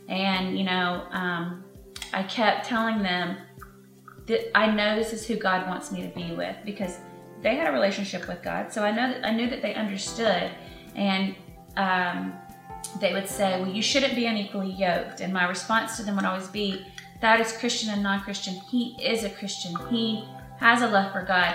And 0.08 0.56
you 0.56 0.62
know, 0.62 1.08
um, 1.10 1.64
I 2.12 2.22
kept 2.22 2.66
telling 2.66 3.02
them 3.02 3.36
that 4.26 4.56
I 4.56 4.70
know 4.70 4.94
this 4.94 5.12
is 5.12 5.26
who 5.26 5.34
God 5.34 5.66
wants 5.66 5.90
me 5.90 6.02
to 6.02 6.08
be 6.14 6.36
with 6.36 6.54
because 6.64 6.98
they 7.42 7.56
had 7.56 7.68
a 7.68 7.72
relationship 7.72 8.28
with 8.28 8.42
God. 8.42 8.72
So 8.72 8.82
I 8.82 8.90
know 8.90 9.12
that 9.12 9.26
I 9.26 9.32
knew 9.32 9.48
that 9.48 9.62
they 9.62 9.74
understood. 9.74 10.50
And 10.94 11.34
um, 11.76 12.34
they 13.00 13.12
would 13.12 13.28
say, 13.28 13.60
Well, 13.60 13.70
you 13.70 13.82
shouldn't 13.82 14.14
be 14.14 14.26
unequally 14.26 14.72
yoked. 14.72 15.20
And 15.20 15.32
my 15.32 15.48
response 15.48 15.96
to 15.96 16.02
them 16.02 16.16
would 16.16 16.24
always 16.24 16.48
be, 16.48 16.86
That 17.20 17.40
is 17.40 17.56
Christian 17.56 17.90
and 17.90 18.02
non 18.02 18.20
Christian. 18.20 18.54
He 18.70 18.96
is 19.02 19.24
a 19.24 19.30
Christian, 19.30 19.74
he 19.90 20.24
has 20.58 20.82
a 20.82 20.88
love 20.88 21.12
for 21.12 21.22
God. 21.22 21.54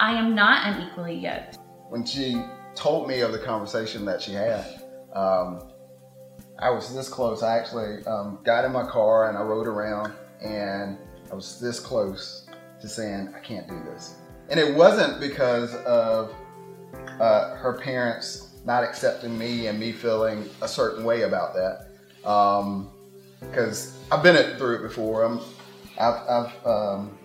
I 0.00 0.12
am 0.12 0.34
not 0.34 0.74
unequally 0.74 1.18
yoked. 1.18 1.58
When 1.88 2.04
she 2.04 2.42
told 2.74 3.08
me 3.08 3.20
of 3.20 3.32
the 3.32 3.38
conversation 3.38 4.04
that 4.04 4.22
she 4.22 4.32
had, 4.32 4.82
um, 5.14 5.72
I 6.58 6.70
was 6.70 6.94
this 6.94 7.08
close. 7.08 7.42
I 7.42 7.58
actually 7.58 8.04
um, 8.06 8.40
got 8.44 8.64
in 8.64 8.72
my 8.72 8.84
car 8.84 9.28
and 9.28 9.38
I 9.38 9.42
rode 9.42 9.66
around, 9.66 10.12
and 10.40 10.98
I 11.30 11.34
was 11.34 11.58
this 11.60 11.80
close 11.80 12.46
to 12.80 12.88
saying, 12.88 13.32
I 13.34 13.40
can't 13.40 13.68
do 13.68 13.80
this. 13.84 14.16
And 14.50 14.58
it 14.58 14.74
wasn't 14.74 15.20
because 15.20 15.74
of 15.76 16.34
uh, 17.20 17.56
her 17.56 17.78
parents 17.82 18.48
not 18.64 18.84
accepting 18.84 19.38
me 19.38 19.66
and 19.66 19.78
me 19.78 19.92
feeling 19.92 20.48
a 20.62 20.68
certain 20.68 21.04
way 21.04 21.22
about 21.22 21.54
that. 21.54 21.88
Because 23.40 23.96
um, 23.96 24.04
I've 24.10 24.22
been 24.22 24.56
through 24.56 24.76
it 24.76 24.82
before. 24.82 25.24
I'm, 25.24 25.40
I've, 25.98 26.28
I've 26.28 26.66
um, 26.66 27.18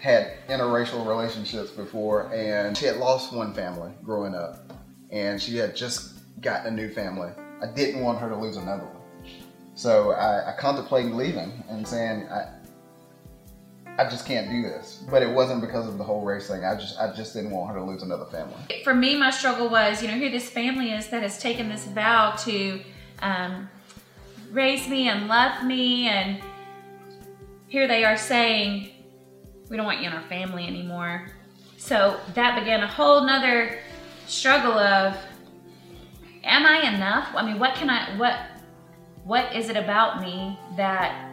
had 0.00 0.32
interracial 0.48 1.06
relationships 1.06 1.70
before, 1.70 2.32
and 2.32 2.76
she 2.76 2.86
had 2.86 2.96
lost 2.96 3.32
one 3.32 3.52
family 3.52 3.90
growing 4.04 4.34
up, 4.34 4.72
and 5.10 5.40
she 5.40 5.56
had 5.56 5.74
just 5.74 6.14
gotten 6.40 6.72
a 6.72 6.76
new 6.76 6.90
family. 6.92 7.30
I 7.62 7.66
didn't 7.66 8.02
want 8.02 8.18
her 8.20 8.28
to 8.28 8.36
lose 8.36 8.56
another 8.56 8.84
one. 8.84 9.32
So 9.74 10.12
I, 10.12 10.52
I 10.52 10.56
contemplated 10.56 11.12
leaving 11.12 11.64
and 11.68 11.86
saying, 11.86 12.28
I, 12.28 12.48
I 13.98 14.08
just 14.08 14.26
can't 14.26 14.48
do 14.48 14.62
this. 14.62 15.04
But 15.10 15.22
it 15.22 15.30
wasn't 15.30 15.60
because 15.60 15.88
of 15.88 15.98
the 15.98 16.04
whole 16.04 16.24
race 16.24 16.46
thing. 16.46 16.64
I 16.64 16.76
just 16.76 16.98
I 16.98 17.12
just 17.12 17.34
didn't 17.34 17.50
want 17.50 17.72
her 17.72 17.78
to 17.80 17.84
lose 17.84 18.02
another 18.02 18.26
family. 18.26 18.54
For 18.84 18.94
me, 18.94 19.16
my 19.18 19.30
struggle 19.30 19.68
was, 19.68 20.00
you 20.00 20.08
know, 20.08 20.14
here 20.14 20.30
this 20.30 20.48
family 20.48 20.92
is 20.92 21.08
that 21.08 21.22
has 21.22 21.38
taken 21.38 21.68
this 21.68 21.84
vow 21.84 22.36
to 22.44 22.80
um, 23.20 23.68
raise 24.52 24.88
me 24.88 25.08
and 25.08 25.26
love 25.26 25.64
me, 25.64 26.06
and 26.06 26.40
here 27.66 27.88
they 27.88 28.04
are 28.04 28.16
saying, 28.16 28.90
we 29.68 29.76
don't 29.76 29.84
want 29.84 30.00
you 30.00 30.06
in 30.06 30.12
our 30.12 30.22
family 30.28 30.66
anymore. 30.66 31.26
So 31.76 32.20
that 32.34 32.58
began 32.58 32.82
a 32.82 32.86
whole 32.86 33.26
nother 33.26 33.80
struggle 34.26 34.78
of, 34.78 35.16
am 36.44 36.66
I 36.66 36.94
enough? 36.94 37.28
I 37.34 37.44
mean, 37.44 37.58
what 37.58 37.74
can 37.74 37.90
I, 37.90 38.16
what, 38.16 38.38
what 39.24 39.54
is 39.54 39.68
it 39.68 39.76
about 39.76 40.20
me 40.22 40.58
that 40.76 41.27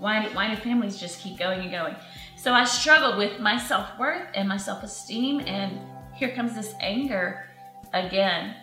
why, 0.00 0.28
why 0.32 0.52
do 0.52 0.60
families 0.60 0.98
just 0.98 1.20
keep 1.20 1.38
going 1.38 1.60
and 1.60 1.70
going? 1.70 1.94
So 2.36 2.54
I 2.54 2.64
struggled 2.64 3.18
with 3.18 3.38
my 3.38 3.58
self 3.58 3.98
worth 3.98 4.26
and 4.34 4.48
my 4.48 4.56
self 4.56 4.82
esteem, 4.82 5.40
and 5.40 5.78
here 6.14 6.30
comes 6.30 6.54
this 6.54 6.74
anger 6.80 7.44
again. 7.92 8.56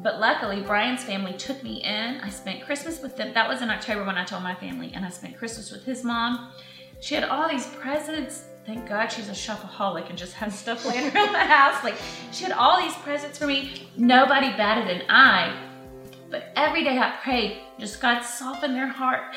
But 0.00 0.20
luckily, 0.20 0.62
Brian's 0.62 1.02
family 1.02 1.32
took 1.32 1.60
me 1.64 1.82
in. 1.82 2.20
I 2.20 2.28
spent 2.28 2.62
Christmas 2.62 3.02
with 3.02 3.16
them. 3.16 3.34
That 3.34 3.48
was 3.48 3.62
in 3.62 3.70
October 3.70 4.04
when 4.04 4.16
I 4.16 4.24
told 4.24 4.44
my 4.44 4.54
family, 4.54 4.92
and 4.94 5.04
I 5.04 5.08
spent 5.08 5.36
Christmas 5.36 5.72
with 5.72 5.84
his 5.84 6.04
mom. 6.04 6.52
She 7.00 7.16
had 7.16 7.24
all 7.24 7.48
these 7.48 7.66
presents. 7.66 8.44
Thank 8.64 8.88
God 8.88 9.08
she's 9.08 9.28
a 9.28 9.32
shopaholic 9.32 10.08
and 10.08 10.16
just 10.16 10.34
has 10.34 10.56
stuff 10.56 10.84
laying 10.86 11.12
around 11.14 11.32
the 11.32 11.38
house. 11.38 11.82
Like, 11.82 11.96
she 12.30 12.44
had 12.44 12.52
all 12.52 12.80
these 12.80 12.94
presents 12.96 13.38
for 13.38 13.46
me. 13.46 13.88
Nobody 13.96 14.50
batted 14.50 14.88
an 14.88 15.02
eye. 15.08 15.58
But 16.30 16.52
every 16.54 16.84
day 16.84 16.98
I 16.98 17.16
prayed, 17.22 17.58
just 17.78 18.00
God 18.00 18.22
soften 18.22 18.74
their 18.74 18.88
heart. 18.88 19.34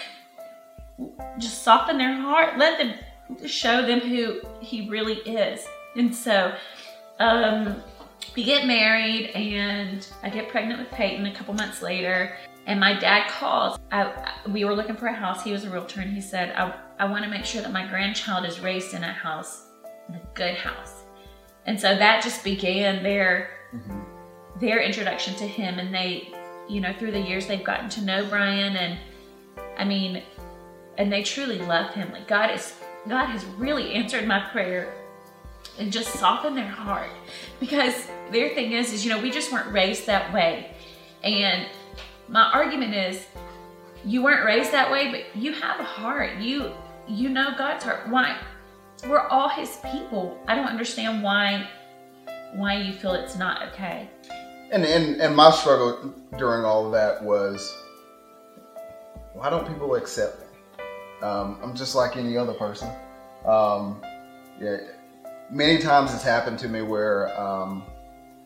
Just 1.37 1.63
soften 1.63 1.97
their 1.97 2.15
heart. 2.15 2.57
Let 2.57 2.77
them 2.77 3.47
show 3.47 3.85
them 3.85 3.99
who 3.99 4.41
he 4.59 4.89
really 4.89 5.17
is. 5.19 5.65
And 5.95 6.13
so 6.13 6.53
um, 7.19 7.81
we 8.35 8.43
get 8.43 8.65
married 8.65 9.27
and 9.31 10.07
I 10.23 10.29
get 10.29 10.49
pregnant 10.49 10.79
with 10.79 10.91
Peyton 10.91 11.25
a 11.25 11.33
couple 11.33 11.53
months 11.53 11.81
later. 11.81 12.37
And 12.67 12.79
my 12.79 12.97
dad 12.97 13.29
calls. 13.29 13.79
I, 13.91 14.33
we 14.47 14.63
were 14.65 14.75
looking 14.75 14.95
for 14.95 15.07
a 15.07 15.13
house. 15.13 15.43
He 15.43 15.51
was 15.51 15.65
a 15.65 15.69
realtor 15.69 16.01
and 16.01 16.13
he 16.13 16.21
said, 16.21 16.53
I, 16.55 16.75
I 16.99 17.05
want 17.05 17.23
to 17.23 17.29
make 17.29 17.45
sure 17.45 17.61
that 17.61 17.71
my 17.71 17.87
grandchild 17.87 18.45
is 18.45 18.59
raised 18.59 18.93
in 18.93 19.03
a 19.03 19.11
house, 19.11 19.65
in 20.07 20.15
a 20.15 20.21
good 20.35 20.55
house. 20.55 21.03
And 21.65 21.79
so 21.79 21.95
that 21.95 22.23
just 22.23 22.43
began 22.43 23.03
their 23.03 23.49
mm-hmm. 23.73 24.59
their 24.59 24.81
introduction 24.81 25.35
to 25.35 25.47
him. 25.47 25.79
And 25.79 25.93
they, 25.93 26.31
you 26.69 26.81
know, 26.81 26.93
through 26.97 27.11
the 27.11 27.21
years 27.21 27.47
they've 27.47 27.63
gotten 27.63 27.89
to 27.89 28.01
know 28.01 28.25
Brian 28.27 28.75
and 28.75 28.99
I 29.77 29.83
mean, 29.83 30.21
and 30.97 31.11
they 31.11 31.23
truly 31.23 31.59
love 31.59 31.93
him. 31.93 32.11
Like 32.11 32.27
God 32.27 32.51
is 32.51 32.73
God 33.07 33.25
has 33.27 33.43
really 33.57 33.93
answered 33.93 34.27
my 34.27 34.39
prayer 34.51 34.93
and 35.79 35.91
just 35.91 36.13
softened 36.13 36.55
their 36.57 36.67
heart 36.67 37.09
because 37.59 38.07
their 38.31 38.49
thing 38.49 38.73
is, 38.73 38.93
is, 38.93 39.03
you 39.03 39.11
know, 39.11 39.19
we 39.19 39.31
just 39.31 39.51
weren't 39.51 39.71
raised 39.71 40.05
that 40.05 40.31
way. 40.33 40.75
And 41.23 41.65
my 42.27 42.51
argument 42.51 42.93
is, 42.93 43.25
you 44.05 44.23
weren't 44.23 44.45
raised 44.45 44.71
that 44.71 44.91
way, 44.91 45.11
but 45.11 45.35
you 45.35 45.53
have 45.53 45.79
a 45.79 45.83
heart. 45.83 46.37
You, 46.37 46.71
you 47.07 47.29
know 47.29 47.53
God's 47.57 47.83
heart. 47.83 48.07
Why? 48.09 48.37
We're 49.07 49.27
all 49.27 49.49
his 49.49 49.77
people. 49.91 50.39
I 50.47 50.55
don't 50.55 50.67
understand 50.67 51.23
why, 51.23 51.67
why 52.53 52.75
you 52.75 52.93
feel 52.93 53.13
it's 53.13 53.37
not 53.37 53.67
okay. 53.69 54.09
And, 54.71 54.85
and, 54.85 55.19
and 55.21 55.35
my 55.35 55.51
struggle 55.51 56.13
during 56.37 56.65
all 56.65 56.85
of 56.85 56.91
that 56.93 57.23
was, 57.23 57.75
why 59.33 59.49
don't 59.49 59.67
people 59.67 59.95
accept? 59.95 60.40
Um, 61.21 61.57
I'm 61.61 61.75
just 61.75 61.95
like 61.95 62.17
any 62.17 62.37
other 62.37 62.53
person. 62.53 62.89
Um, 63.45 64.01
yeah, 64.59 64.77
many 65.51 65.79
times 65.79 66.13
it's 66.13 66.23
happened 66.23 66.59
to 66.59 66.69
me 66.69 66.81
where 66.81 67.39
um, 67.39 67.83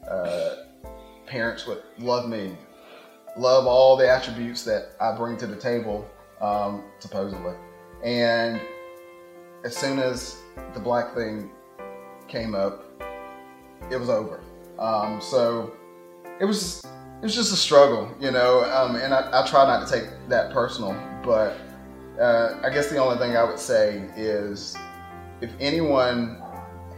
uh, 0.10 0.56
parents 1.26 1.66
would 1.68 1.84
love 1.98 2.30
me, 2.30 2.56
love 3.38 3.66
all 3.66 3.96
the 3.96 4.10
attributes 4.10 4.64
that 4.64 4.92
I 5.00 5.16
bring 5.16 5.38
to 5.38 5.48
the 5.48 5.56
table, 5.56 6.10
um, 6.42 6.84
supposedly. 7.00 7.54
And 8.04 8.62
as 9.64 9.76
soon 9.76 10.00
as 10.00 10.38
the 10.74 10.80
black 10.80 11.16
thing 11.16 11.52
came 12.28 12.56
up, 12.56 12.86
it 13.92 13.98
was 13.98 14.10
over. 14.10 14.42
Um, 14.80 15.22
so 15.22 15.74
it 16.40 16.46
was 16.46 16.84
it 16.84 17.24
was 17.24 17.36
just 17.36 17.54
a 17.54 17.56
struggle, 17.56 18.14
you 18.20 18.32
know. 18.32 18.64
Um, 18.66 18.96
and 18.96 19.14
I, 19.14 19.42
I 19.42 19.48
try 19.48 19.66
not 19.66 19.88
to 19.88 19.94
take 19.94 20.10
that 20.30 20.52
personal, 20.52 20.94
but 21.24 21.58
uh, 22.20 22.60
I 22.64 22.70
guess 22.70 22.90
the 22.90 22.98
only 22.98 23.18
thing 23.18 23.36
I 23.36 23.44
would 23.44 23.60
say 23.60 24.10
is 24.16 24.76
if 25.42 25.52
anyone 25.60 26.42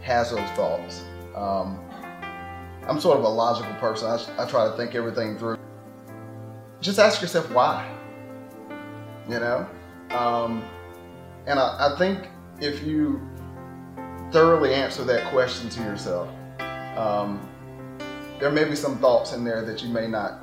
has 0.00 0.30
those 0.30 0.48
thoughts, 0.50 1.02
um, 1.34 1.80
I'm 2.86 3.00
sort 3.00 3.18
of 3.18 3.24
a 3.24 3.28
logical 3.28 3.74
person. 3.74 4.08
I, 4.08 4.42
I, 4.42 4.48
try 4.48 4.68
to 4.68 4.76
think 4.76 4.94
everything 4.94 5.36
through. 5.36 5.58
Just 6.80 6.98
ask 6.98 7.20
yourself 7.20 7.50
why. 7.50 7.90
You 9.28 9.40
know? 9.40 9.68
Um, 10.10 10.64
and 11.46 11.58
I, 11.58 11.92
I, 11.92 11.98
think 11.98 12.28
if 12.60 12.82
you 12.82 13.20
thoroughly 14.30 14.72
answer 14.72 15.04
that 15.04 15.30
question 15.30 15.68
to 15.70 15.80
yourself, 15.82 16.28
um, 16.96 17.46
there 18.38 18.50
may 18.50 18.64
be 18.64 18.76
some 18.76 18.98
thoughts 18.98 19.32
in 19.32 19.44
there 19.44 19.64
that 19.64 19.82
you 19.82 19.90
may 19.90 20.06
not 20.06 20.40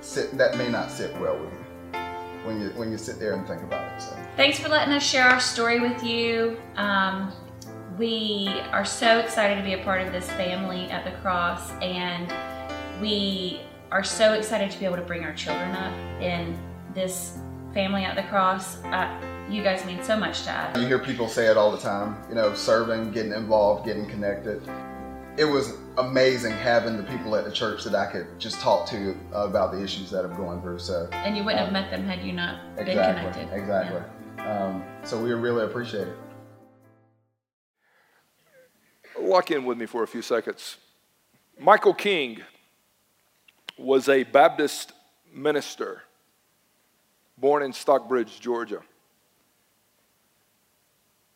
sit, 0.00 0.36
that 0.36 0.56
may 0.56 0.68
not 0.68 0.90
sit 0.90 1.18
well 1.18 1.38
with 1.38 1.52
you 1.52 1.63
when 2.44 2.60
you 2.60 2.68
when 2.70 2.90
you 2.90 2.98
sit 2.98 3.18
there 3.18 3.34
and 3.34 3.46
think 3.46 3.62
about 3.62 3.92
it. 3.92 4.02
So. 4.02 4.16
Thanks 4.36 4.58
for 4.58 4.68
letting 4.68 4.92
us 4.94 5.02
share 5.02 5.24
our 5.24 5.40
story 5.40 5.80
with 5.80 6.02
you. 6.02 6.58
Um, 6.76 7.32
we 7.98 8.48
are 8.72 8.84
so 8.84 9.18
excited 9.20 9.56
to 9.56 9.62
be 9.62 9.74
a 9.74 9.84
part 9.84 10.02
of 10.02 10.12
this 10.12 10.28
family 10.30 10.90
at 10.90 11.04
the 11.04 11.12
cross, 11.20 11.70
and 11.80 12.32
we 13.00 13.60
are 13.90 14.04
so 14.04 14.34
excited 14.34 14.70
to 14.70 14.78
be 14.78 14.84
able 14.84 14.96
to 14.96 15.02
bring 15.02 15.24
our 15.24 15.34
children 15.34 15.70
up 15.72 15.94
in 16.20 16.58
this 16.94 17.38
family 17.72 18.04
at 18.04 18.16
the 18.16 18.22
cross. 18.24 18.82
Uh, 18.84 19.20
you 19.50 19.62
guys 19.62 19.84
mean 19.84 20.02
so 20.02 20.16
much 20.16 20.42
to 20.42 20.52
us. 20.52 20.76
You 20.76 20.86
hear 20.86 20.98
people 20.98 21.28
say 21.28 21.46
it 21.46 21.56
all 21.56 21.70
the 21.70 21.78
time, 21.78 22.16
you 22.28 22.34
know, 22.34 22.54
serving, 22.54 23.12
getting 23.12 23.32
involved, 23.32 23.84
getting 23.84 24.06
connected 24.06 24.62
it 25.36 25.44
was 25.44 25.76
amazing 25.98 26.52
having 26.52 26.96
the 26.96 27.02
people 27.04 27.34
at 27.34 27.44
the 27.44 27.50
church 27.50 27.84
that 27.84 27.94
I 27.94 28.06
could 28.06 28.26
just 28.38 28.60
talk 28.60 28.86
to 28.88 29.16
about 29.32 29.72
the 29.72 29.82
issues 29.82 30.10
that 30.10 30.24
I'm 30.24 30.36
going 30.36 30.60
through. 30.60 30.78
So 30.78 31.08
and 31.12 31.36
you 31.36 31.44
wouldn't 31.44 31.60
um, 31.60 31.66
have 31.66 31.72
met 31.72 31.90
them 31.90 32.06
had 32.06 32.24
you 32.24 32.32
not 32.32 32.60
exactly, 32.78 33.24
been 33.24 33.32
connected. 33.32 33.58
Exactly. 33.58 34.02
Yeah. 34.38 34.64
Um, 34.64 34.84
so 35.02 35.20
we 35.20 35.32
really 35.32 35.64
appreciate 35.64 36.08
it. 36.08 36.16
Lock 39.18 39.50
in 39.50 39.64
with 39.64 39.78
me 39.78 39.86
for 39.86 40.02
a 40.02 40.06
few 40.06 40.22
seconds. 40.22 40.76
Michael 41.58 41.94
King 41.94 42.40
was 43.78 44.08
a 44.08 44.22
Baptist 44.24 44.92
minister 45.32 46.02
born 47.38 47.62
in 47.62 47.72
Stockbridge, 47.72 48.40
Georgia. 48.40 48.80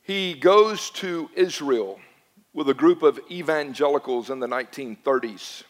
He 0.02 0.34
goes 0.34 0.90
to 0.90 1.28
Israel 1.34 2.00
with 2.58 2.68
a 2.68 2.74
group 2.74 3.04
of 3.04 3.20
evangelicals 3.30 4.30
in 4.30 4.40
the 4.40 4.48
1930s. 4.48 5.62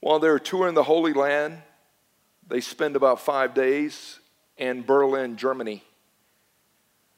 While 0.00 0.18
they're 0.18 0.38
touring 0.38 0.74
the 0.74 0.82
Holy 0.82 1.14
Land, 1.14 1.62
they 2.46 2.60
spend 2.60 2.96
about 2.96 3.18
five 3.18 3.54
days 3.54 4.20
in 4.58 4.82
Berlin, 4.82 5.38
Germany. 5.38 5.82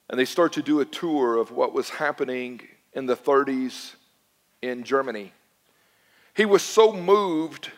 And 0.09 0.17
they 0.17 0.25
start 0.25 0.53
to 0.53 0.63
do 0.63 0.79
a 0.79 0.85
tour 0.85 1.39
of 1.39 1.51
what 1.51 1.73
was 1.75 1.91
happening 1.91 2.61
in 2.93 3.07
the 3.07 3.17
30s 3.17 3.97
in 4.63 4.85
Germany. 4.85 5.33
He 6.35 6.45
was 6.45 6.63
so 6.63 6.93
moved 6.93 7.73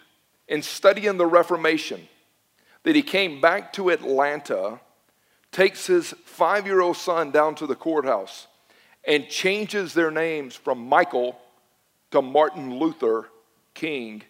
in 0.48 0.60
studying 0.60 1.16
the 1.16 1.24
Reformation 1.24 2.06
that 2.82 2.94
he 2.94 3.02
came 3.02 3.40
back 3.40 3.72
to 3.72 3.88
Atlanta, 3.88 4.80
takes 5.50 5.86
his 5.86 6.12
five 6.26 6.66
year 6.66 6.82
old 6.82 6.98
son 6.98 7.30
down 7.30 7.54
to 7.54 7.66
the 7.66 7.74
courthouse, 7.74 8.48
and 9.04 9.28
changes 9.28 9.94
their 9.94 10.10
names 10.10 10.54
from 10.54 10.86
Michael 10.86 11.38
to 12.10 12.22
Martin 12.22 12.78
Luther 12.78 13.28
King 13.74 14.22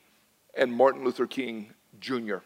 and 0.57 0.73
Martin 0.73 1.05
Luther 1.05 1.27
King 1.27 1.73
Jr. 2.01 2.39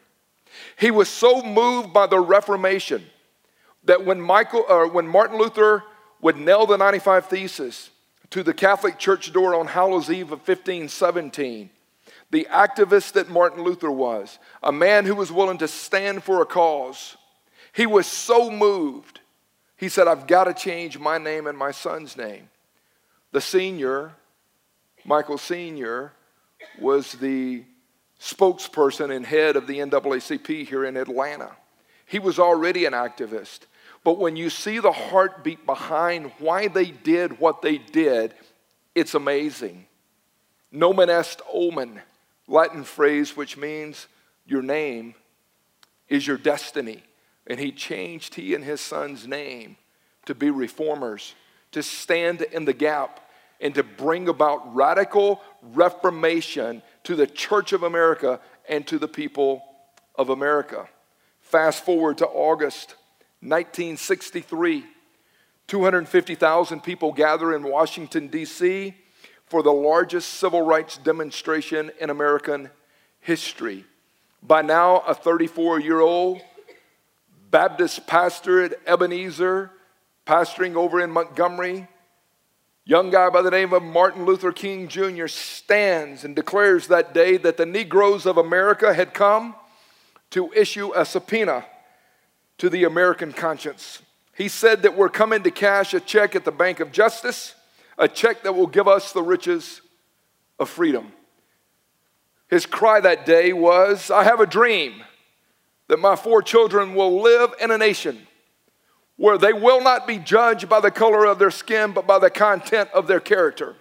He 0.79 0.91
was 0.91 1.09
so 1.09 1.43
moved 1.43 1.93
by 1.93 2.07
the 2.07 2.19
Reformation 2.19 3.05
that 3.85 4.05
when 4.05 4.21
Michael 4.21 4.65
or 4.69 4.89
when 4.89 5.07
Martin 5.07 5.39
Luther 5.39 5.83
would 6.21 6.37
nail 6.37 6.67
the 6.67 6.79
95 6.79 7.27
Thesis 7.27 7.91
to 8.31 8.43
the 8.43 8.55
Catholic 8.55 8.99
Church 8.99 9.33
door 9.33 9.55
on 9.55 9.67
Hallows 9.67 10.11
Eve 10.11 10.33
of 10.33 10.39
1517, 10.39 11.71
the 12.31 12.47
activist 12.51 13.13
that 13.13 13.29
Martin 13.29 13.63
Luther 13.63 13.91
was, 13.91 14.39
a 14.63 14.73
man 14.73 15.05
who 15.05 15.15
was 15.15 15.31
willing 15.31 15.59
to 15.59 15.69
stand 15.69 16.25
for 16.25 16.41
a 16.41 16.47
cause, 16.47 17.17
he 17.73 17.87
was 17.87 18.07
so 18.07 18.51
moved 18.51 19.21
he 19.77 19.89
said, 19.89 20.09
I've 20.09 20.27
got 20.27 20.45
to 20.45 20.55
change 20.55 20.99
my 20.99 21.19
name 21.19 21.47
and 21.47 21.59
my 21.59 21.71
son's 21.71 22.17
name. 22.17 22.49
The 23.33 23.41
senior, 23.41 24.13
Michael 25.05 25.39
Sr., 25.39 26.13
was 26.81 27.13
the 27.13 27.65
spokesperson 28.21 29.15
and 29.15 29.27
head 29.27 29.57
of 29.57 29.67
the 29.67 29.79
NAACP 29.79 30.67
here 30.67 30.85
in 30.85 30.97
Atlanta. 30.97 31.57
He 32.07 32.19
was 32.19 32.39
already 32.39 32.85
an 32.87 32.93
activist. 32.93 33.61
But 34.05 34.19
when 34.19 34.37
you 34.37 34.51
see 34.51 34.79
the 34.79 34.93
heartbeat 34.93 35.67
behind 35.67 36.31
why 36.39 36.69
they 36.69 36.87
did 36.87 37.41
what 37.41 37.63
they 37.63 37.79
did, 37.79 38.35
it's 38.95 39.15
amazing. 39.15 39.87
Nomen 40.73 41.09
est 41.09 41.41
omen, 41.53 42.01
Latin 42.47 42.85
phrase 42.85 43.37
which 43.37 43.57
means 43.57 44.07
your 44.47 44.63
name 44.63 45.15
is 46.09 46.27
your 46.27 46.37
destiny. 46.37 47.03
And 47.47 47.61
he 47.61 47.73
changed 47.73 48.35
he 48.35 48.55
and 48.55 48.65
his 48.65 48.81
son's 48.81 49.27
name 49.27 49.77
to 50.27 50.35
be 50.35 50.51
reformers, 50.51 51.35
to 51.73 51.83
stand 51.83 52.43
in 52.43 52.65
the 52.65 52.73
gap, 52.73 53.21
and 53.61 53.75
to 53.75 53.83
bring 53.83 54.29
about 54.29 54.75
radical 54.75 55.43
reformation 55.63 56.83
to 57.05 57.15
the 57.15 57.27
Church 57.27 57.73
of 57.73 57.83
America 57.83 58.41
and 58.69 58.87
to 58.87 58.99
the 58.99 59.09
people 59.09 59.63
of 60.17 60.31
America. 60.31 60.89
Fast 61.41 61.85
forward 61.85 62.19
to 62.19 62.27
August 62.27 62.95
1963. 63.41 64.85
250,000 65.67 66.83
people 66.83 67.13
gather 67.13 67.55
in 67.55 67.63
Washington, 67.63 68.29
D.C. 68.29 68.95
for 69.47 69.63
the 69.63 69.73
largest 69.73 70.35
civil 70.35 70.63
rights 70.63 70.99
demonstration 70.99 71.91
in 72.01 72.11
American 72.11 72.71
history. 73.21 73.85
By 74.43 74.63
now, 74.63 74.99
a 75.01 75.15
34 75.15 75.81
year 75.81 76.01
old 76.01 76.43
Baptist 77.55 78.09
pastor 78.09 78.65
at 78.65 78.75
Ebenezer, 78.85 79.71
pastoring 80.27 80.75
over 80.75 81.01
in 81.01 81.13
Montgomery, 81.13 81.87
young 82.85 83.11
guy 83.11 83.31
by 83.31 83.43
the 83.43 83.51
name 83.53 83.73
of 83.73 83.81
Martin 83.81 84.25
Luther 84.25 84.51
King 84.51 84.89
Jr. 84.89 85.29
stands 85.29 86.25
and 86.25 86.35
declares 86.35 86.89
that 86.89 87.15
day 87.15 87.37
that 87.37 87.57
the 87.57 87.65
Negroes 87.65 88.27
of 88.27 88.39
America 88.39 88.93
had 88.93 89.15
come 89.15 89.55
to 90.31 90.53
issue 90.53 90.91
a 90.97 91.05
subpoena 91.05 91.65
to 92.59 92.69
the 92.69 92.83
American 92.83 93.33
conscience. 93.33 94.03
He 94.37 94.49
said 94.49 94.83
that 94.83 94.97
we're 94.97 95.09
coming 95.09 95.45
to 95.45 95.53
cash 95.53 95.95
a 95.95 96.01
check 96.01 96.35
at 96.35 96.45
the 96.45 96.51
Bank 96.51 96.81
of 96.81 96.91
Justice, 96.91 97.55
a 97.97 98.09
check 98.09 98.43
that 98.43 98.57
will 98.57 98.67
give 98.67 98.89
us 98.89 99.13
the 99.13 99.23
riches 99.23 99.81
of 100.59 100.69
freedom. 100.69 101.13
His 102.49 102.67
cry 102.67 102.99
that 102.99 103.25
day 103.25 103.53
was 103.53 104.11
I 104.11 104.25
have 104.25 104.41
a 104.41 104.47
dream 104.47 105.05
that 105.89 105.99
my 105.99 106.17
four 106.17 106.43
children 106.43 106.95
will 106.95 107.21
live 107.21 107.53
in 107.61 107.71
a 107.71 107.79
nation 107.79 108.27
where 109.17 109.39
they 109.39 109.53
will 109.53 109.81
not 109.81 110.07
be 110.07 110.19
judged 110.19 110.69
by 110.69 110.81
the 110.81 110.91
color 110.91 111.25
of 111.25 111.39
their 111.39 111.51
skin, 111.51 111.93
but 111.93 112.07
by 112.07 112.19
the 112.19 112.31
content 112.31 112.91
of 112.93 113.07
their 113.07 113.21
character. 113.21 113.77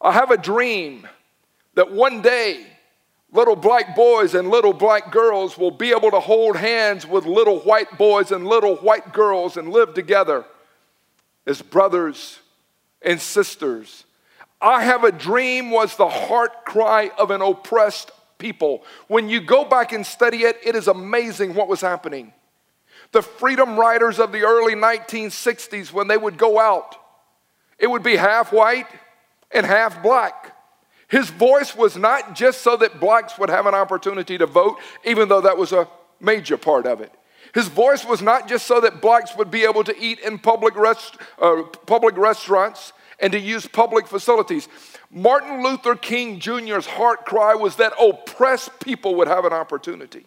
I 0.00 0.12
have 0.12 0.30
a 0.30 0.36
dream 0.36 1.08
that 1.74 1.92
one 1.92 2.22
day 2.22 2.66
little 3.32 3.56
black 3.56 3.96
boys 3.96 4.34
and 4.34 4.50
little 4.50 4.72
black 4.72 5.10
girls 5.10 5.56
will 5.56 5.70
be 5.70 5.90
able 5.90 6.10
to 6.10 6.20
hold 6.20 6.56
hands 6.56 7.06
with 7.06 7.24
little 7.24 7.58
white 7.60 7.98
boys 7.98 8.30
and 8.30 8.46
little 8.46 8.76
white 8.76 9.12
girls 9.12 9.56
and 9.56 9.70
live 9.70 9.94
together 9.94 10.44
as 11.46 11.62
brothers 11.62 12.38
and 13.00 13.20
sisters. 13.20 14.04
I 14.60 14.82
have 14.82 15.02
a 15.02 15.10
dream 15.10 15.70
was 15.70 15.96
the 15.96 16.08
heart 16.08 16.64
cry 16.64 17.10
of 17.18 17.30
an 17.30 17.42
oppressed 17.42 18.12
people. 18.42 18.82
When 19.06 19.28
you 19.28 19.40
go 19.40 19.64
back 19.64 19.92
and 19.92 20.04
study 20.04 20.38
it, 20.38 20.58
it 20.64 20.74
is 20.74 20.88
amazing 20.88 21.54
what 21.54 21.68
was 21.68 21.80
happening. 21.80 22.34
The 23.12 23.22
freedom 23.22 23.78
riders 23.78 24.18
of 24.18 24.32
the 24.32 24.42
early 24.42 24.74
1960s, 24.74 25.92
when 25.92 26.08
they 26.08 26.16
would 26.16 26.36
go 26.36 26.58
out, 26.58 26.96
it 27.78 27.86
would 27.86 28.02
be 28.02 28.16
half 28.16 28.52
white 28.52 28.88
and 29.52 29.64
half 29.64 30.02
black. 30.02 30.56
His 31.06 31.30
voice 31.30 31.76
was 31.76 31.96
not 31.96 32.34
just 32.34 32.62
so 32.62 32.76
that 32.78 32.98
blacks 32.98 33.38
would 33.38 33.50
have 33.50 33.66
an 33.66 33.74
opportunity 33.74 34.38
to 34.38 34.46
vote, 34.46 34.78
even 35.04 35.28
though 35.28 35.42
that 35.42 35.56
was 35.56 35.72
a 35.72 35.86
major 36.20 36.56
part 36.56 36.86
of 36.86 37.00
it. 37.00 37.12
His 37.54 37.68
voice 37.68 38.04
was 38.04 38.22
not 38.22 38.48
just 38.48 38.66
so 38.66 38.80
that 38.80 39.00
blacks 39.00 39.36
would 39.36 39.50
be 39.50 39.64
able 39.64 39.84
to 39.84 39.96
eat 39.98 40.18
in 40.20 40.38
public, 40.38 40.74
rest, 40.74 41.16
uh, 41.40 41.62
public 41.86 42.16
restaurants 42.16 42.92
and 43.20 43.32
to 43.32 43.38
use 43.38 43.66
public 43.66 44.06
facilities. 44.06 44.68
Martin 45.14 45.62
Luther 45.62 45.94
King 45.94 46.40
Jr.'s 46.40 46.86
heart 46.86 47.26
cry 47.26 47.54
was 47.54 47.76
that 47.76 47.92
oppressed 48.00 48.80
people 48.80 49.14
would 49.16 49.28
have 49.28 49.44
an 49.44 49.52
opportunity. 49.52 50.24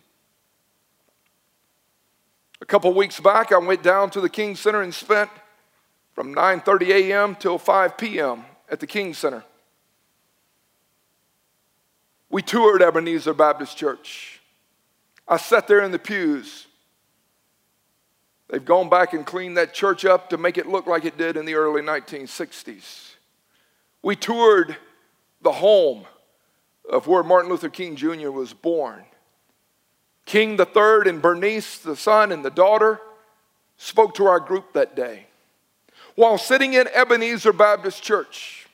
A 2.62 2.66
couple 2.66 2.94
weeks 2.94 3.20
back, 3.20 3.52
I 3.52 3.58
went 3.58 3.82
down 3.82 4.12
to 4.12 4.22
the 4.22 4.30
King 4.30 4.56
Center 4.56 4.84
and 4.84 4.94
spent 4.94 5.32
from 6.14 6.36
9:30 6.36 6.90
a.m. 6.90 7.36
till 7.36 7.58
5 7.58 7.98
p.m. 7.98 8.46
at 8.70 8.80
the 8.80 8.88
King 8.88 9.16
Center. 9.16 9.44
We 12.30 12.44
toured 12.44 12.84
Ebenezer 12.84 13.34
Baptist 13.34 13.76
Church. 13.78 14.40
I 15.28 15.38
sat 15.38 15.68
there 15.68 15.82
in 15.82 15.92
the 15.92 16.00
pews. 16.00 16.68
They've 18.50 18.64
gone 18.64 18.90
back 18.90 19.14
and 19.14 19.26
cleaned 19.26 19.58
that 19.58 19.74
church 19.74 20.06
up 20.06 20.30
to 20.30 20.38
make 20.38 20.60
it 20.60 20.68
look 20.68 20.86
like 20.86 21.06
it 21.06 21.18
did 21.18 21.38
in 21.38 21.46
the 21.46 21.56
early 21.56 21.82
1960s. 21.82 23.15
We 24.06 24.16
toured 24.16 24.78
the 25.42 25.52
home 25.52 26.06
of 26.88 27.08
where 27.08 27.24
Martin 27.24 27.50
Luther 27.50 27.70
King 27.70 27.96
Jr. 27.96 28.30
was 28.30 28.54
born. 28.54 29.04
King 30.28 30.60
III 30.60 31.10
and 31.10 31.24
Bernice, 31.24 31.80
the 31.80 31.96
son 31.96 32.32
and 32.32 32.46
the 32.46 32.52
daughter, 32.52 33.02
spoke 33.78 34.14
to 34.14 34.28
our 34.28 34.40
group 34.40 34.74
that 34.74 34.96
day. 34.96 35.26
While 36.14 36.38
sitting 36.38 36.76
in 36.76 36.88
Ebenezer 36.90 37.52
Baptist 37.52 38.04
Church, 38.04 38.68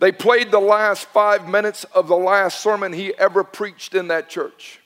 they 0.00 0.10
played 0.10 0.50
the 0.50 0.58
last 0.58 1.06
five 1.10 1.48
minutes 1.48 1.84
of 1.94 2.08
the 2.08 2.16
last 2.16 2.58
sermon 2.58 2.92
he 2.92 3.16
ever 3.18 3.44
preached 3.44 3.94
in 3.94 4.08
that 4.08 4.28
church. 4.28 4.80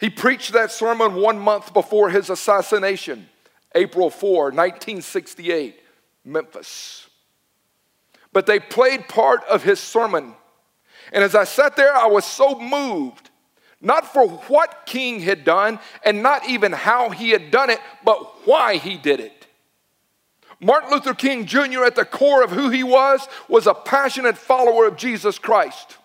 He 0.00 0.08
preached 0.08 0.54
that 0.54 0.72
sermon 0.72 1.16
one 1.16 1.38
month 1.38 1.74
before 1.74 2.08
his 2.08 2.30
assassination, 2.30 3.28
April 3.74 4.10
4, 4.10 4.44
1968, 4.46 5.80
Memphis. 6.24 7.08
But 8.32 8.46
they 8.46 8.60
played 8.60 9.08
part 9.08 9.44
of 9.44 9.62
his 9.62 9.80
sermon. 9.80 10.34
And 11.12 11.22
as 11.22 11.34
I 11.34 11.44
sat 11.44 11.76
there, 11.76 11.94
I 11.94 12.06
was 12.06 12.24
so 12.24 12.58
moved, 12.58 13.30
not 13.80 14.12
for 14.12 14.28
what 14.28 14.86
King 14.86 15.20
had 15.20 15.44
done 15.44 15.78
and 16.04 16.22
not 16.22 16.48
even 16.48 16.72
how 16.72 17.10
he 17.10 17.30
had 17.30 17.50
done 17.50 17.70
it, 17.70 17.80
but 18.04 18.46
why 18.46 18.76
he 18.76 18.96
did 18.96 19.20
it. 19.20 19.46
Martin 20.60 20.90
Luther 20.90 21.12
King 21.12 21.44
Jr., 21.44 21.84
at 21.84 21.96
the 21.96 22.04
core 22.04 22.44
of 22.44 22.50
who 22.52 22.70
he 22.70 22.84
was, 22.84 23.26
was 23.48 23.66
a 23.66 23.74
passionate 23.74 24.38
follower 24.38 24.86
of 24.86 24.96
Jesus 24.96 25.36
Christ. 25.36 25.98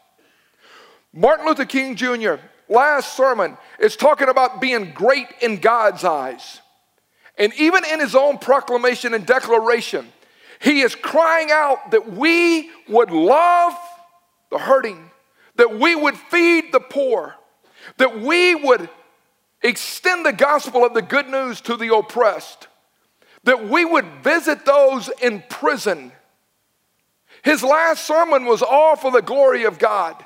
Martin 1.14 1.46
Luther 1.46 1.66
King 1.66 1.96
Jr., 1.96 2.36
last 2.68 3.16
sermon, 3.16 3.56
is 3.80 3.96
talking 3.96 4.30
about 4.30 4.60
being 4.60 4.92
great 4.94 5.28
in 5.42 5.58
God's 5.58 6.04
eyes. 6.04 6.62
And 7.38 7.54
even 7.56 7.84
in 7.86 8.00
his 8.00 8.16
own 8.16 8.38
proclamation 8.38 9.14
and 9.14 9.26
declaration, 9.26 10.12
he 10.60 10.82
is 10.82 10.96
crying 10.96 11.50
out 11.52 11.92
that 11.92 12.12
we 12.12 12.72
would 12.88 13.12
love 13.12 13.74
the 14.50 14.58
hurting, 14.58 15.12
that 15.56 15.78
we 15.80 15.96
would 15.96 16.18
feed 16.18 16.72
the 16.72 16.80
poor, 16.80 17.36
that 17.98 18.20
we 18.20 18.56
would 18.56 18.90
extend 19.62 20.26
the 20.26 20.34
gospel 20.34 20.86
of 20.86 20.94
the 20.94 21.02
good 21.02 21.30
news 21.30 21.62
to 21.62 21.76
the 21.76 21.94
oppressed 21.94 22.68
that 23.48 23.70
we 23.70 23.86
would 23.86 24.06
visit 24.24 24.66
those 24.66 25.10
in 25.22 25.42
prison. 25.50 26.12
His 27.44 27.64
last 27.64 28.06
sermon 28.06 28.44
was 28.44 28.62
all 28.62 28.98
for 28.98 29.10
the 29.10 29.22
glory 29.22 29.64
of 29.64 29.80
God. 29.80 30.24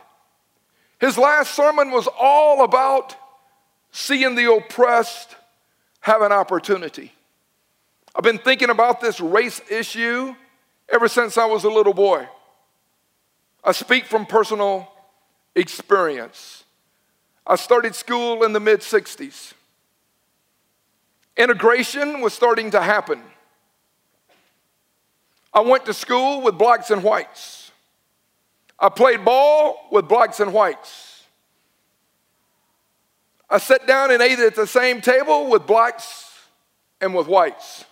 His 0.99 1.19
last 1.19 1.53
sermon 1.53 1.91
was 1.91 2.09
all 2.19 2.63
about 2.63 3.15
seeing 3.91 4.33
the 4.33 4.51
oppressed 4.51 5.35
have 6.01 6.21
an 6.21 6.31
opportunity. 6.31 7.13
I've 8.15 8.23
been 8.23 8.39
thinking 8.39 8.69
about 8.69 8.99
this 8.99 9.19
race 9.21 9.61
issue 9.69 10.35
ever 10.89 11.07
since 11.07 11.37
I 11.37 11.45
was 11.45 11.63
a 11.63 11.69
little 11.69 11.93
boy. 11.93 12.27
I 13.63 13.71
speak 13.71 14.05
from 14.05 14.25
personal 14.25 14.91
experience. 15.55 16.63
I 17.45 17.55
started 17.55 17.95
school 17.95 18.43
in 18.43 18.53
the 18.53 18.59
mid 18.59 18.81
60s. 18.81 19.53
Integration 21.37 22.21
was 22.21 22.33
starting 22.33 22.71
to 22.71 22.81
happen. 22.81 23.21
I 25.53 25.61
went 25.61 25.85
to 25.85 25.93
school 25.93 26.41
with 26.41 26.57
blacks 26.57 26.91
and 26.91 27.03
whites. 27.03 27.71
I 28.79 28.89
played 28.89 29.23
ball 29.23 29.87
with 29.91 30.07
blacks 30.07 30.39
and 30.39 30.53
whites. 30.53 31.10
I 33.51 33.57
sat 33.57 33.85
down 33.85 34.11
and 34.11 34.21
ate 34.21 34.39
at 34.39 34.55
the 34.55 34.65
same 34.65 35.01
table 35.01 35.49
with 35.49 35.67
blacks 35.67 36.31
and 37.01 37.13
with 37.13 37.27
whites. 37.27 37.83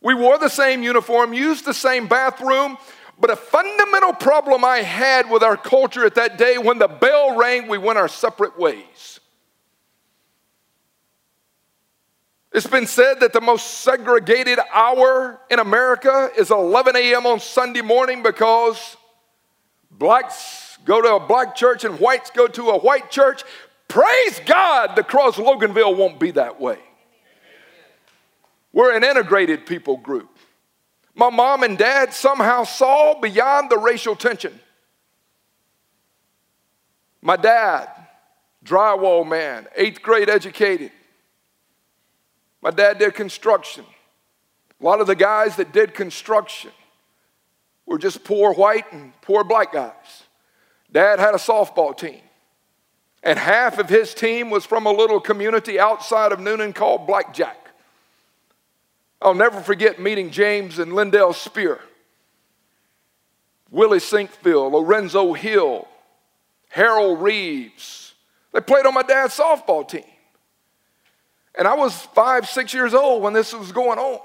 We 0.00 0.14
wore 0.14 0.38
the 0.38 0.48
same 0.48 0.82
uniform, 0.82 1.34
used 1.34 1.66
the 1.66 1.74
same 1.74 2.08
bathroom, 2.08 2.78
but 3.20 3.30
a 3.30 3.36
fundamental 3.36 4.14
problem 4.14 4.64
I 4.64 4.78
had 4.78 5.30
with 5.30 5.42
our 5.42 5.58
culture 5.58 6.06
at 6.06 6.14
that 6.14 6.38
day 6.38 6.56
when 6.56 6.78
the 6.78 6.88
bell 6.88 7.36
rang, 7.36 7.68
we 7.68 7.76
went 7.76 7.98
our 7.98 8.08
separate 8.08 8.58
ways. 8.58 9.20
It's 12.52 12.66
been 12.66 12.86
said 12.86 13.20
that 13.20 13.34
the 13.34 13.40
most 13.40 13.80
segregated 13.82 14.58
hour 14.72 15.38
in 15.50 15.58
America 15.58 16.30
is 16.36 16.50
11 16.50 16.96
a.m. 16.96 17.26
on 17.26 17.40
Sunday 17.40 17.82
morning 17.82 18.22
because 18.22 18.96
blacks 19.90 20.78
go 20.84 21.00
to 21.02 21.14
a 21.16 21.20
black 21.20 21.54
church 21.54 21.84
and 21.84 22.00
whites 22.00 22.30
go 22.30 22.46
to 22.48 22.70
a 22.70 22.78
white 22.78 23.10
church. 23.10 23.44
Praise 23.92 24.40
God, 24.46 24.96
the 24.96 25.02
Cross 25.02 25.36
Loganville 25.36 25.94
won't 25.94 26.18
be 26.18 26.30
that 26.30 26.58
way. 26.58 26.78
We're 28.72 28.96
an 28.96 29.04
integrated 29.04 29.66
people 29.66 29.98
group. 29.98 30.30
My 31.14 31.28
mom 31.28 31.62
and 31.62 31.76
dad 31.76 32.14
somehow 32.14 32.64
saw 32.64 33.20
beyond 33.20 33.68
the 33.68 33.76
racial 33.76 34.16
tension. 34.16 34.58
My 37.20 37.36
dad, 37.36 37.90
drywall 38.64 39.28
man, 39.28 39.66
eighth 39.76 40.00
grade 40.00 40.30
educated, 40.30 40.90
my 42.62 42.70
dad 42.70 42.98
did 42.98 43.12
construction. 43.12 43.84
A 44.80 44.84
lot 44.86 45.02
of 45.02 45.06
the 45.06 45.14
guys 45.14 45.56
that 45.56 45.74
did 45.74 45.92
construction 45.92 46.70
were 47.84 47.98
just 47.98 48.24
poor 48.24 48.54
white 48.54 48.90
and 48.90 49.12
poor 49.20 49.44
black 49.44 49.70
guys. 49.70 50.22
Dad 50.90 51.20
had 51.20 51.34
a 51.34 51.38
softball 51.38 51.94
team. 51.94 52.22
And 53.22 53.38
half 53.38 53.78
of 53.78 53.88
his 53.88 54.14
team 54.14 54.50
was 54.50 54.66
from 54.66 54.86
a 54.86 54.90
little 54.90 55.20
community 55.20 55.78
outside 55.78 56.32
of 56.32 56.40
Newnan 56.40 56.74
called 56.74 57.06
Blackjack. 57.06 57.56
I'll 59.20 59.34
never 59.34 59.60
forget 59.60 60.00
meeting 60.00 60.30
James 60.30 60.80
and 60.80 60.92
Lindell 60.92 61.32
Spear, 61.32 61.78
Willie 63.70 64.00
Sinkfield, 64.00 64.72
Lorenzo 64.72 65.32
Hill, 65.32 65.86
Harold 66.68 67.22
Reeves. 67.22 68.14
They 68.52 68.60
played 68.60 68.84
on 68.84 68.94
my 68.94 69.02
dad's 69.02 69.38
softball 69.38 69.88
team. 69.88 70.04
And 71.54 71.68
I 71.68 71.74
was 71.74 71.94
five, 71.94 72.48
six 72.48 72.74
years 72.74 72.94
old 72.94 73.22
when 73.22 73.32
this 73.32 73.52
was 73.52 73.72
going 73.72 73.98
on. 73.98 74.20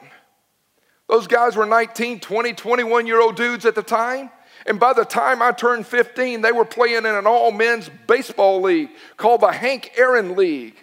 Those 1.08 1.28
guys 1.28 1.56
were 1.56 1.66
19, 1.66 2.20
20, 2.20 2.54
21 2.54 3.08
year 3.08 3.22
old 3.22 3.36
dudes 3.36 3.66
at 3.66 3.76
the 3.76 3.84
time. 3.84 4.32
And 4.68 4.82
by 4.82 4.92
the 4.92 5.06
time 5.06 5.42
I 5.42 5.54
turned 5.54 5.88
15, 5.88 6.42
they 6.42 6.52
were 6.52 6.66
playing 6.66 6.98
in 6.98 7.06
an 7.06 7.26
all 7.26 7.52
men's 7.52 7.90
baseball 8.06 8.62
league 8.62 8.90
called 9.16 9.42
the 9.42 9.52
Hank 9.52 9.94
Aaron 9.96 10.36
League. 10.36 10.76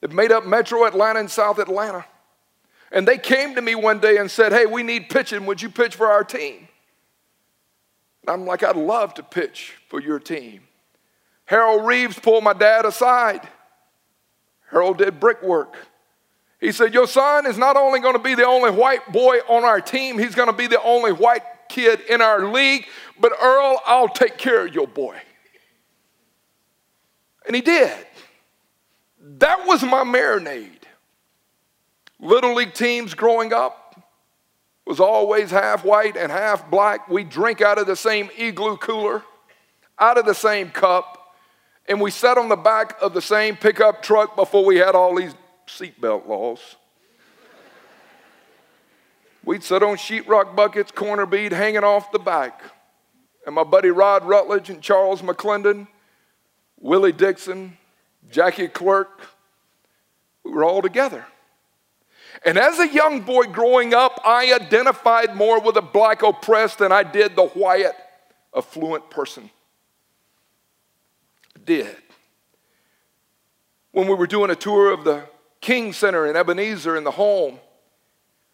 It 0.00 0.10
made 0.10 0.32
up 0.32 0.46
Metro 0.46 0.86
Atlanta 0.86 1.20
and 1.20 1.30
South 1.30 1.58
Atlanta. 1.58 2.06
And 2.90 3.06
they 3.06 3.18
came 3.18 3.54
to 3.54 3.60
me 3.60 3.74
one 3.74 4.00
day 4.00 4.16
and 4.16 4.30
said, 4.30 4.52
Hey, 4.52 4.64
we 4.64 4.82
need 4.82 5.10
pitching. 5.10 5.44
Would 5.44 5.60
you 5.60 5.68
pitch 5.68 5.94
for 5.94 6.06
our 6.06 6.24
team? 6.24 6.66
And 8.22 8.30
I'm 8.30 8.46
like, 8.46 8.62
I'd 8.62 8.76
love 8.76 9.14
to 9.14 9.22
pitch 9.22 9.74
for 9.88 10.00
your 10.00 10.18
team. 10.18 10.62
Harold 11.44 11.86
Reeves 11.86 12.18
pulled 12.18 12.42
my 12.42 12.54
dad 12.54 12.86
aside. 12.86 13.46
Harold 14.70 14.98
did 14.98 15.20
brickwork. 15.20 15.76
He 16.58 16.72
said, 16.72 16.94
Your 16.94 17.06
son 17.06 17.44
is 17.44 17.58
not 17.58 17.76
only 17.76 18.00
going 18.00 18.16
to 18.16 18.22
be 18.22 18.34
the 18.34 18.46
only 18.46 18.70
white 18.70 19.12
boy 19.12 19.38
on 19.48 19.64
our 19.64 19.80
team, 19.80 20.18
he's 20.18 20.34
going 20.34 20.48
to 20.48 20.56
be 20.56 20.66
the 20.66 20.82
only 20.82 21.12
white 21.12 21.42
kid 21.70 22.00
in 22.08 22.20
our 22.20 22.44
league, 22.50 22.86
but 23.18 23.32
Earl, 23.40 23.80
I'll 23.86 24.08
take 24.08 24.36
care 24.36 24.66
of 24.66 24.74
your 24.74 24.86
boy. 24.86 25.16
And 27.46 27.56
he 27.56 27.62
did. 27.62 27.92
That 29.38 29.66
was 29.66 29.82
my 29.82 30.04
marinade. 30.04 30.68
Little 32.18 32.54
league 32.54 32.74
teams 32.74 33.14
growing 33.14 33.52
up 33.52 34.02
was 34.86 35.00
always 35.00 35.50
half 35.50 35.84
white 35.84 36.16
and 36.16 36.30
half 36.30 36.70
black. 36.70 37.08
We 37.08 37.24
drink 37.24 37.60
out 37.62 37.78
of 37.78 37.86
the 37.86 37.96
same 37.96 38.28
igloo 38.36 38.76
cooler, 38.76 39.22
out 39.98 40.18
of 40.18 40.26
the 40.26 40.34
same 40.34 40.70
cup, 40.70 41.34
and 41.86 42.00
we 42.00 42.10
sat 42.10 42.36
on 42.36 42.48
the 42.48 42.56
back 42.56 42.96
of 43.00 43.14
the 43.14 43.22
same 43.22 43.56
pickup 43.56 44.02
truck 44.02 44.36
before 44.36 44.64
we 44.64 44.76
had 44.76 44.94
all 44.94 45.14
these 45.14 45.34
seatbelt 45.66 46.26
laws. 46.26 46.76
We'd 49.44 49.62
sit 49.62 49.82
on 49.82 49.96
sheetrock 49.96 50.54
buckets, 50.54 50.92
corner 50.92 51.26
bead 51.26 51.52
hanging 51.52 51.84
off 51.84 52.12
the 52.12 52.18
back. 52.18 52.62
And 53.46 53.54
my 53.54 53.64
buddy 53.64 53.90
Rod 53.90 54.24
Rutledge 54.24 54.68
and 54.68 54.82
Charles 54.82 55.22
McClendon, 55.22 55.88
Willie 56.78 57.12
Dixon, 57.12 57.76
Jackie 58.30 58.68
Clerk, 58.68 59.20
we 60.44 60.52
were 60.52 60.64
all 60.64 60.82
together. 60.82 61.24
And 62.44 62.58
as 62.58 62.78
a 62.78 62.88
young 62.88 63.20
boy 63.22 63.44
growing 63.44 63.92
up, 63.92 64.20
I 64.24 64.52
identified 64.54 65.36
more 65.36 65.60
with 65.60 65.74
the 65.74 65.82
black 65.82 66.22
oppressed 66.22 66.78
than 66.78 66.92
I 66.92 67.02
did 67.02 67.36
the 67.36 67.46
white 67.48 67.86
affluent 68.56 69.10
person. 69.10 69.50
I 71.56 71.60
did. 71.64 71.96
When 73.92 74.06
we 74.06 74.14
were 74.14 74.26
doing 74.26 74.50
a 74.50 74.54
tour 74.54 74.92
of 74.92 75.04
the 75.04 75.24
King 75.60 75.92
Center 75.92 76.26
in 76.26 76.36
Ebenezer 76.36 76.96
in 76.96 77.04
the 77.04 77.10
home, 77.10 77.58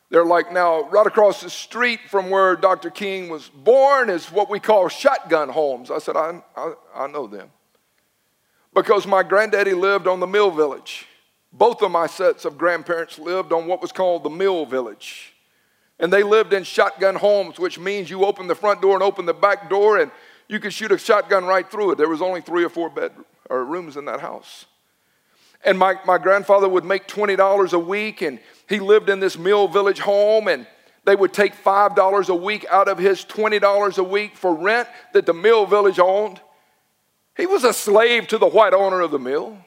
they're 0.08 0.24
like 0.24 0.52
now, 0.52 0.82
right 0.88 1.06
across 1.06 1.40
the 1.40 1.50
street 1.50 2.00
from 2.08 2.30
where 2.30 2.54
Dr. 2.54 2.90
King 2.90 3.28
was 3.28 3.48
born 3.48 4.08
is 4.08 4.26
what 4.26 4.48
we 4.48 4.60
call 4.60 4.88
shotgun 4.88 5.48
homes. 5.48 5.90
I 5.90 5.98
said, 5.98 6.16
I, 6.16 6.40
I, 6.56 6.74
I 6.94 7.06
know 7.08 7.26
them. 7.26 7.50
Because 8.72 9.06
my 9.06 9.22
granddaddy 9.22 9.72
lived 9.72 10.06
on 10.06 10.20
the 10.20 10.26
Mill 10.26 10.50
Village. 10.50 11.06
Both 11.52 11.82
of 11.82 11.90
my 11.90 12.06
sets 12.06 12.44
of 12.44 12.58
grandparents 12.58 13.18
lived 13.18 13.52
on 13.52 13.66
what 13.66 13.80
was 13.82 13.90
called 13.90 14.22
the 14.22 14.30
Mill 14.30 14.64
Village. 14.64 15.32
And 15.98 16.12
they 16.12 16.22
lived 16.22 16.52
in 16.52 16.62
shotgun 16.62 17.16
homes, 17.16 17.58
which 17.58 17.78
means 17.78 18.10
you 18.10 18.24
open 18.24 18.46
the 18.46 18.54
front 18.54 18.82
door 18.82 18.94
and 18.94 19.02
open 19.02 19.24
the 19.26 19.34
back 19.34 19.70
door, 19.70 19.98
and 19.98 20.10
you 20.46 20.60
could 20.60 20.72
shoot 20.72 20.92
a 20.92 20.98
shotgun 20.98 21.46
right 21.46 21.68
through 21.68 21.92
it. 21.92 21.98
There 21.98 22.08
was 22.08 22.22
only 22.22 22.42
three 22.42 22.64
or 22.64 22.68
four 22.68 22.90
bed 22.90 23.12
or 23.48 23.64
rooms 23.64 23.96
in 23.96 24.04
that 24.04 24.20
house. 24.20 24.66
And 25.66 25.78
my, 25.78 25.96
my 26.06 26.16
grandfather 26.16 26.68
would 26.68 26.84
make 26.84 27.08
$20 27.08 27.72
a 27.72 27.78
week, 27.78 28.22
and 28.22 28.38
he 28.68 28.78
lived 28.78 29.10
in 29.10 29.18
this 29.18 29.36
Mill 29.36 29.66
Village 29.66 29.98
home, 29.98 30.46
and 30.46 30.64
they 31.04 31.16
would 31.16 31.32
take 31.32 31.54
$5 31.56 32.28
a 32.28 32.34
week 32.34 32.64
out 32.70 32.86
of 32.86 32.98
his 32.98 33.24
$20 33.24 33.98
a 33.98 34.02
week 34.04 34.36
for 34.36 34.54
rent 34.54 34.88
that 35.12 35.26
the 35.26 35.34
Mill 35.34 35.66
Village 35.66 35.98
owned. 35.98 36.40
He 37.36 37.46
was 37.46 37.64
a 37.64 37.72
slave 37.72 38.28
to 38.28 38.38
the 38.38 38.46
white 38.46 38.72
owner 38.72 39.00
of 39.00 39.10
the 39.10 39.18
mill. 39.18 39.58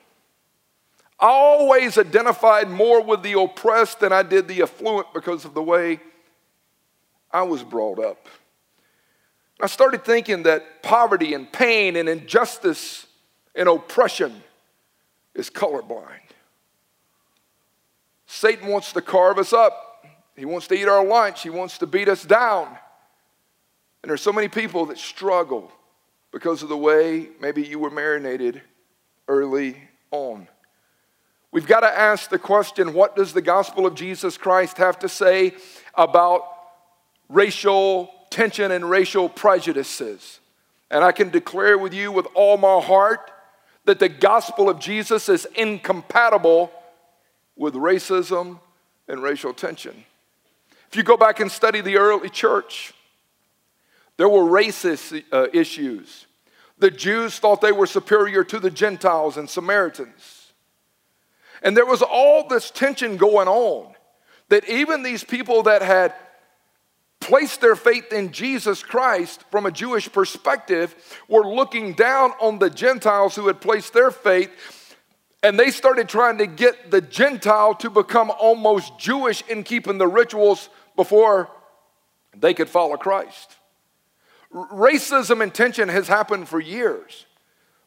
I 1.19 1.27
always 1.27 1.97
identified 1.97 2.69
more 2.69 3.03
with 3.03 3.21
the 3.21 3.37
oppressed 3.37 3.99
than 3.99 4.13
I 4.13 4.23
did 4.23 4.47
the 4.47 4.61
affluent 4.61 5.13
because 5.13 5.43
of 5.43 5.53
the 5.53 5.61
way 5.61 5.99
I 7.29 7.43
was 7.43 7.61
brought 7.61 7.99
up. 7.99 8.27
I 9.61 9.67
started 9.67 10.05
thinking 10.05 10.43
that 10.43 10.81
poverty 10.81 11.33
and 11.33 11.51
pain 11.51 11.97
and 11.97 12.07
injustice 12.07 13.05
and 13.53 13.67
oppression 13.67 14.41
is 15.39 15.49
colorblind. 15.49 16.19
Satan 18.27 18.67
wants 18.67 18.93
to 18.93 19.01
carve 19.01 19.39
us 19.39 19.53
up. 19.53 20.05
He 20.35 20.45
wants 20.45 20.67
to 20.67 20.75
eat 20.75 20.87
our 20.87 21.03
lunch. 21.03 21.41
He 21.41 21.49
wants 21.49 21.79
to 21.79 21.87
beat 21.87 22.07
us 22.07 22.23
down. 22.23 22.67
And 24.03 24.09
there's 24.09 24.21
so 24.21 24.31
many 24.31 24.47
people 24.47 24.85
that 24.87 24.97
struggle 24.97 25.71
because 26.31 26.61
of 26.61 26.69
the 26.69 26.77
way 26.77 27.29
maybe 27.41 27.63
you 27.63 27.79
were 27.79 27.89
marinated 27.89 28.61
early 29.27 29.77
on. 30.11 30.47
We've 31.51 31.65
got 31.65 31.79
to 31.79 31.87
ask 31.87 32.29
the 32.29 32.37
question 32.37 32.93
what 32.93 33.15
does 33.15 33.33
the 33.33 33.41
gospel 33.41 33.87
of 33.87 33.95
Jesus 33.95 34.37
Christ 34.37 34.77
have 34.77 34.99
to 34.99 35.09
say 35.09 35.53
about 35.95 36.43
racial 37.27 38.11
tension 38.29 38.71
and 38.71 38.87
racial 38.87 39.27
prejudices? 39.27 40.39
And 40.91 41.03
I 41.03 41.11
can 41.11 41.29
declare 41.29 41.77
with 41.77 41.93
you 41.93 42.11
with 42.11 42.27
all 42.35 42.57
my 42.57 42.79
heart 42.79 43.31
that 43.85 43.99
the 43.99 44.09
gospel 44.09 44.69
of 44.69 44.79
Jesus 44.79 45.29
is 45.29 45.47
incompatible 45.55 46.71
with 47.55 47.73
racism 47.73 48.59
and 49.07 49.21
racial 49.21 49.53
tension. 49.53 50.05
If 50.89 50.95
you 50.95 51.03
go 51.03 51.17
back 51.17 51.39
and 51.39 51.51
study 51.51 51.81
the 51.81 51.97
early 51.97 52.29
church, 52.29 52.93
there 54.17 54.29
were 54.29 54.41
racist 54.43 55.23
uh, 55.31 55.47
issues. 55.53 56.25
The 56.77 56.91
Jews 56.91 57.37
thought 57.39 57.61
they 57.61 57.71
were 57.71 57.87
superior 57.87 58.43
to 58.45 58.59
the 58.59 58.71
Gentiles 58.71 59.37
and 59.37 59.49
Samaritans. 59.49 60.53
And 61.61 61.75
there 61.75 61.85
was 61.85 62.01
all 62.01 62.47
this 62.47 62.71
tension 62.71 63.17
going 63.17 63.47
on 63.47 63.93
that 64.47 64.67
even 64.67 65.03
these 65.03 65.23
people 65.23 65.63
that 65.63 65.81
had 65.81 66.13
placed 67.29 67.61
their 67.61 67.75
faith 67.75 68.11
in 68.11 68.31
Jesus 68.31 68.81
Christ 68.81 69.45
from 69.51 69.67
a 69.67 69.71
Jewish 69.71 70.11
perspective 70.11 70.95
were 71.27 71.45
looking 71.45 71.93
down 71.93 72.31
on 72.41 72.57
the 72.57 72.71
Gentiles 72.71 73.35
who 73.35 73.45
had 73.45 73.61
placed 73.61 73.93
their 73.93 74.09
faith. 74.09 74.49
And 75.43 75.57
they 75.57 75.69
started 75.69 76.09
trying 76.09 76.39
to 76.39 76.47
get 76.47 76.89
the 76.89 77.01
Gentile 77.01 77.75
to 77.75 77.91
become 77.91 78.31
almost 78.31 78.97
Jewish 78.97 79.43
in 79.47 79.63
keeping 79.63 79.99
the 79.99 80.07
rituals 80.07 80.69
before 80.95 81.51
they 82.35 82.55
could 82.55 82.67
follow 82.67 82.97
Christ. 82.97 83.55
Racism 84.51 85.43
and 85.43 85.53
tension 85.53 85.87
has 85.87 86.07
happened 86.07 86.49
for 86.49 86.59
years. 86.59 87.27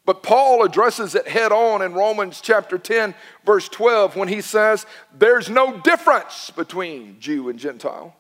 But 0.06 0.22
Paul 0.22 0.64
addresses 0.64 1.16
it 1.16 1.26
head 1.26 1.50
on 1.50 1.82
in 1.82 1.94
Romans 1.94 2.40
chapter 2.40 2.78
10, 2.78 3.12
verse 3.44 3.68
12, 3.68 4.14
when 4.14 4.28
he 4.28 4.40
says, 4.40 4.86
There's 5.12 5.50
no 5.50 5.80
difference 5.80 6.50
between 6.50 7.18
Jew 7.18 7.48
and 7.48 7.58
Gentile. 7.58 8.14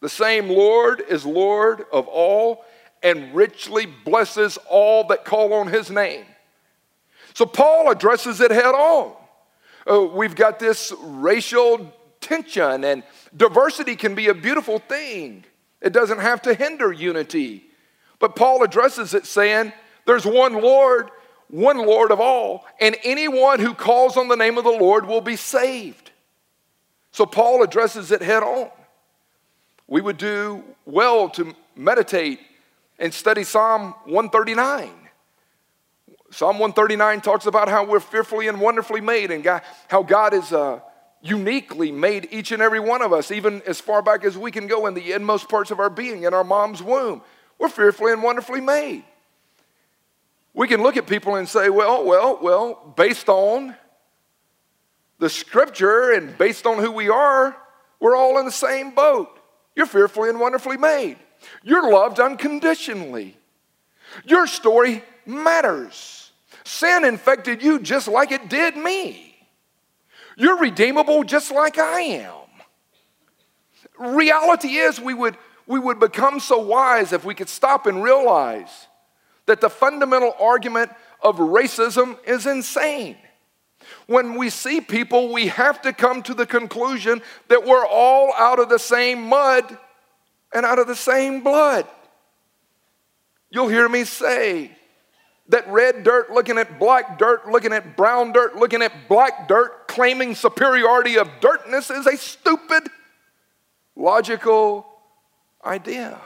The 0.00 0.08
same 0.08 0.48
Lord 0.48 1.02
is 1.08 1.24
Lord 1.24 1.86
of 1.92 2.06
all 2.08 2.64
and 3.02 3.34
richly 3.34 3.86
blesses 3.86 4.58
all 4.68 5.04
that 5.08 5.24
call 5.24 5.52
on 5.52 5.68
his 5.68 5.90
name. 5.90 6.24
So 7.34 7.46
Paul 7.46 7.90
addresses 7.90 8.40
it 8.40 8.50
head 8.50 8.74
on. 8.74 9.14
Uh, 9.88 10.02
we've 10.02 10.34
got 10.34 10.58
this 10.58 10.92
racial 11.00 11.92
tension, 12.20 12.82
and 12.82 13.04
diversity 13.36 13.94
can 13.94 14.14
be 14.14 14.28
a 14.28 14.34
beautiful 14.34 14.78
thing. 14.78 15.44
It 15.80 15.92
doesn't 15.92 16.18
have 16.18 16.42
to 16.42 16.54
hinder 16.54 16.92
unity. 16.92 17.64
But 18.18 18.34
Paul 18.34 18.62
addresses 18.64 19.14
it 19.14 19.26
saying, 19.26 19.72
there's 20.06 20.24
one 20.24 20.54
Lord, 20.54 21.10
one 21.48 21.78
Lord 21.78 22.10
of 22.10 22.20
all, 22.20 22.64
and 22.80 22.96
anyone 23.04 23.60
who 23.60 23.74
calls 23.74 24.16
on 24.16 24.28
the 24.28 24.36
name 24.36 24.56
of 24.58 24.64
the 24.64 24.70
Lord 24.70 25.06
will 25.06 25.20
be 25.20 25.36
saved. 25.36 26.10
So 27.12 27.26
Paul 27.26 27.62
addresses 27.62 28.10
it 28.10 28.22
head 28.22 28.42
on. 28.42 28.70
We 29.88 30.00
would 30.00 30.18
do 30.18 30.64
well 30.84 31.28
to 31.30 31.54
meditate 31.76 32.40
and 32.98 33.12
study 33.12 33.44
Psalm 33.44 33.94
139. 34.04 34.90
Psalm 36.30 36.58
139 36.58 37.20
talks 37.20 37.46
about 37.46 37.68
how 37.68 37.84
we're 37.84 38.00
fearfully 38.00 38.48
and 38.48 38.60
wonderfully 38.60 39.00
made 39.00 39.30
and 39.30 39.44
God, 39.44 39.62
how 39.88 40.02
God 40.02 40.34
is 40.34 40.52
uh, 40.52 40.80
uniquely 41.22 41.92
made 41.92 42.28
each 42.30 42.52
and 42.52 42.60
every 42.60 42.80
one 42.80 43.00
of 43.02 43.12
us, 43.12 43.30
even 43.30 43.62
as 43.66 43.80
far 43.80 44.02
back 44.02 44.24
as 44.24 44.36
we 44.36 44.50
can 44.50 44.66
go 44.66 44.86
in 44.86 44.94
the 44.94 45.12
inmost 45.12 45.48
parts 45.48 45.70
of 45.70 45.78
our 45.78 45.90
being, 45.90 46.24
in 46.24 46.34
our 46.34 46.44
mom's 46.44 46.82
womb. 46.82 47.22
We're 47.58 47.68
fearfully 47.68 48.12
and 48.12 48.22
wonderfully 48.22 48.60
made. 48.60 49.04
We 50.52 50.68
can 50.68 50.82
look 50.82 50.96
at 50.96 51.06
people 51.06 51.36
and 51.36 51.48
say, 51.48 51.68
well, 51.68 52.04
well, 52.04 52.38
well, 52.42 52.94
based 52.96 53.28
on 53.28 53.76
the 55.18 55.30
scripture 55.30 56.12
and 56.12 56.36
based 56.36 56.66
on 56.66 56.78
who 56.78 56.90
we 56.90 57.08
are, 57.08 57.56
we're 58.00 58.16
all 58.16 58.38
in 58.38 58.46
the 58.46 58.52
same 58.52 58.94
boat. 58.94 59.35
You're 59.76 59.86
fearfully 59.86 60.30
and 60.30 60.40
wonderfully 60.40 60.78
made. 60.78 61.18
You're 61.62 61.92
loved 61.92 62.18
unconditionally. 62.18 63.36
Your 64.24 64.46
story 64.46 65.04
matters. 65.26 66.32
Sin 66.64 67.04
infected 67.04 67.62
you 67.62 67.78
just 67.78 68.08
like 68.08 68.32
it 68.32 68.48
did 68.48 68.76
me. 68.76 69.36
You're 70.36 70.58
redeemable 70.58 71.22
just 71.22 71.52
like 71.52 71.78
I 71.78 72.00
am. 72.00 72.32
Reality 73.98 74.76
is, 74.76 75.00
we 75.00 75.14
would, 75.14 75.36
we 75.66 75.78
would 75.78 76.00
become 76.00 76.40
so 76.40 76.58
wise 76.58 77.12
if 77.12 77.24
we 77.24 77.34
could 77.34 77.48
stop 77.48 77.86
and 77.86 78.02
realize 78.02 78.88
that 79.46 79.60
the 79.60 79.70
fundamental 79.70 80.34
argument 80.38 80.90
of 81.22 81.36
racism 81.36 82.18
is 82.26 82.46
insane. 82.46 83.16
When 84.06 84.36
we 84.36 84.50
see 84.50 84.80
people, 84.80 85.32
we 85.32 85.48
have 85.48 85.82
to 85.82 85.92
come 85.92 86.22
to 86.24 86.34
the 86.34 86.46
conclusion 86.46 87.22
that 87.48 87.64
we're 87.64 87.86
all 87.86 88.32
out 88.34 88.58
of 88.58 88.68
the 88.68 88.78
same 88.78 89.22
mud 89.22 89.78
and 90.54 90.64
out 90.64 90.78
of 90.78 90.86
the 90.86 90.96
same 90.96 91.42
blood. 91.42 91.86
You'll 93.50 93.68
hear 93.68 93.88
me 93.88 94.04
say 94.04 94.70
that 95.48 95.68
red 95.68 96.02
dirt 96.02 96.32
looking 96.32 96.58
at 96.58 96.78
black 96.78 97.18
dirt, 97.18 97.48
looking 97.48 97.72
at 97.72 97.96
brown 97.96 98.32
dirt, 98.32 98.56
looking 98.56 98.82
at 98.82 99.08
black 99.08 99.48
dirt, 99.48 99.86
claiming 99.86 100.34
superiority 100.34 101.18
of 101.18 101.28
dirtness 101.40 101.90
is 101.90 102.06
a 102.06 102.16
stupid, 102.16 102.88
logical 103.94 104.86
idea. 105.64 106.20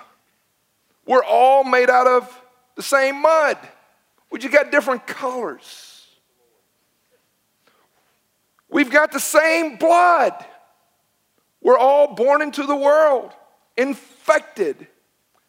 We're 1.07 1.25
all 1.25 1.65
made 1.65 1.91
out 1.91 2.07
of 2.07 2.43
the 2.77 2.83
same 2.83 3.21
mud. 3.21 3.59
We 4.31 4.39
just 4.39 4.55
got 4.55 4.71
different 4.71 5.07
colors. 5.07 5.90
We've 8.71 8.91
got 8.91 9.13
the 9.13 9.21
same 9.21 9.77
blood. 9.77 10.33
We're 11.61 11.79
all 11.79 12.15
born 12.15 12.41
into 12.41 12.65
the 12.65 12.77
world, 12.77 13.33
infected. 13.77 14.87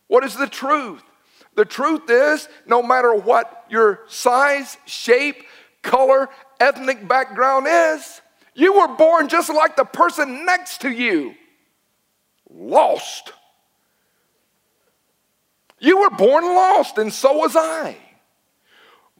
What 0.07 0.23
is 0.23 0.35
the 0.35 0.47
truth? 0.47 1.03
The 1.55 1.65
truth 1.65 2.09
is, 2.09 2.49
no 2.65 2.81
matter 2.81 3.13
what 3.13 3.65
your 3.69 4.01
size, 4.07 4.77
shape, 4.85 5.43
color, 5.81 6.29
ethnic 6.59 7.07
background 7.07 7.67
is, 7.69 8.21
you 8.53 8.73
were 8.73 8.95
born 8.95 9.29
just 9.29 9.49
like 9.49 9.75
the 9.75 9.85
person 9.85 10.45
next 10.45 10.81
to 10.81 10.89
you, 10.89 11.35
lost. 12.49 13.31
You 15.79 16.01
were 16.01 16.09
born 16.09 16.43
lost, 16.43 16.97
and 16.97 17.11
so 17.11 17.37
was 17.37 17.55
I. 17.55 17.97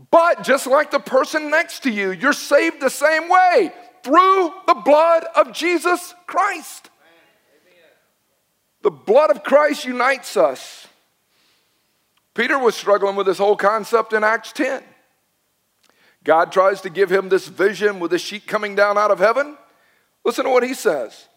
But 0.10 0.44
just 0.44 0.68
like 0.68 0.92
the 0.92 1.00
person 1.00 1.50
next 1.50 1.84
to 1.84 1.92
you, 1.92 2.12
you're 2.12 2.34
saved 2.34 2.82
the 2.82 2.90
same 2.90 3.30
way 3.30 3.72
through 4.04 4.54
the 4.68 4.82
blood 4.86 5.26
of 5.36 5.54
Jesus 5.54 6.14
Christ. 6.28 6.90
The 8.82 8.92
blood 8.92 9.30
of 9.30 9.44
Christ 9.44 9.86
unites 9.86 10.36
us. 10.38 10.88
Peter 12.34 12.58
was 12.58 12.76
struggling 12.76 13.16
with 13.16 13.28
this 13.28 13.38
whole 13.38 13.56
concept 13.56 14.14
in 14.14 14.24
Acts 14.24 14.52
10. 14.54 14.84
God 16.24 16.52
tries 16.52 16.82
to 16.82 16.90
give 16.90 17.12
him 17.12 17.30
this 17.30 17.48
vision 17.48 18.00
with 18.00 18.14
a 18.14 18.20
sheet 18.20 18.48
coming 18.48 18.76
down 18.76 18.98
out 18.98 19.12
of 19.12 19.20
heaven. 19.20 19.58
Listen 20.24 20.46
to 20.46 20.52
what 20.52 20.64
he 20.64 20.74
says. 20.74 21.28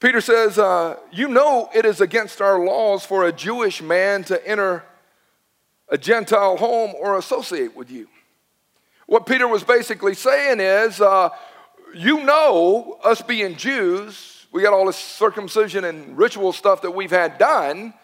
Peter 0.00 0.20
says, 0.20 0.58
uh, 0.58 0.96
You 1.12 1.28
know 1.28 1.68
it 1.74 1.84
is 1.84 2.00
against 2.00 2.40
our 2.40 2.64
laws 2.64 3.04
for 3.04 3.24
a 3.24 3.32
Jewish 3.32 3.82
man 3.82 4.24
to 4.24 4.46
enter 4.46 4.84
a 5.88 5.98
Gentile 5.98 6.56
home 6.56 6.92
or 6.98 7.18
associate 7.18 7.76
with 7.76 7.90
you. 7.90 8.08
What 9.06 9.26
Peter 9.26 9.46
was 9.46 9.64
basically 9.64 10.14
saying 10.14 10.60
is, 10.60 11.00
uh, 11.00 11.28
you 11.94 12.24
know, 12.24 12.98
us 13.04 13.22
being 13.22 13.56
Jews, 13.56 14.46
we 14.52 14.62
got 14.62 14.72
all 14.72 14.86
this 14.86 14.96
circumcision 14.96 15.84
and 15.84 16.16
ritual 16.18 16.52
stuff 16.52 16.82
that 16.82 16.90
we've 16.90 17.10
had 17.10 17.38
done. 17.38 17.94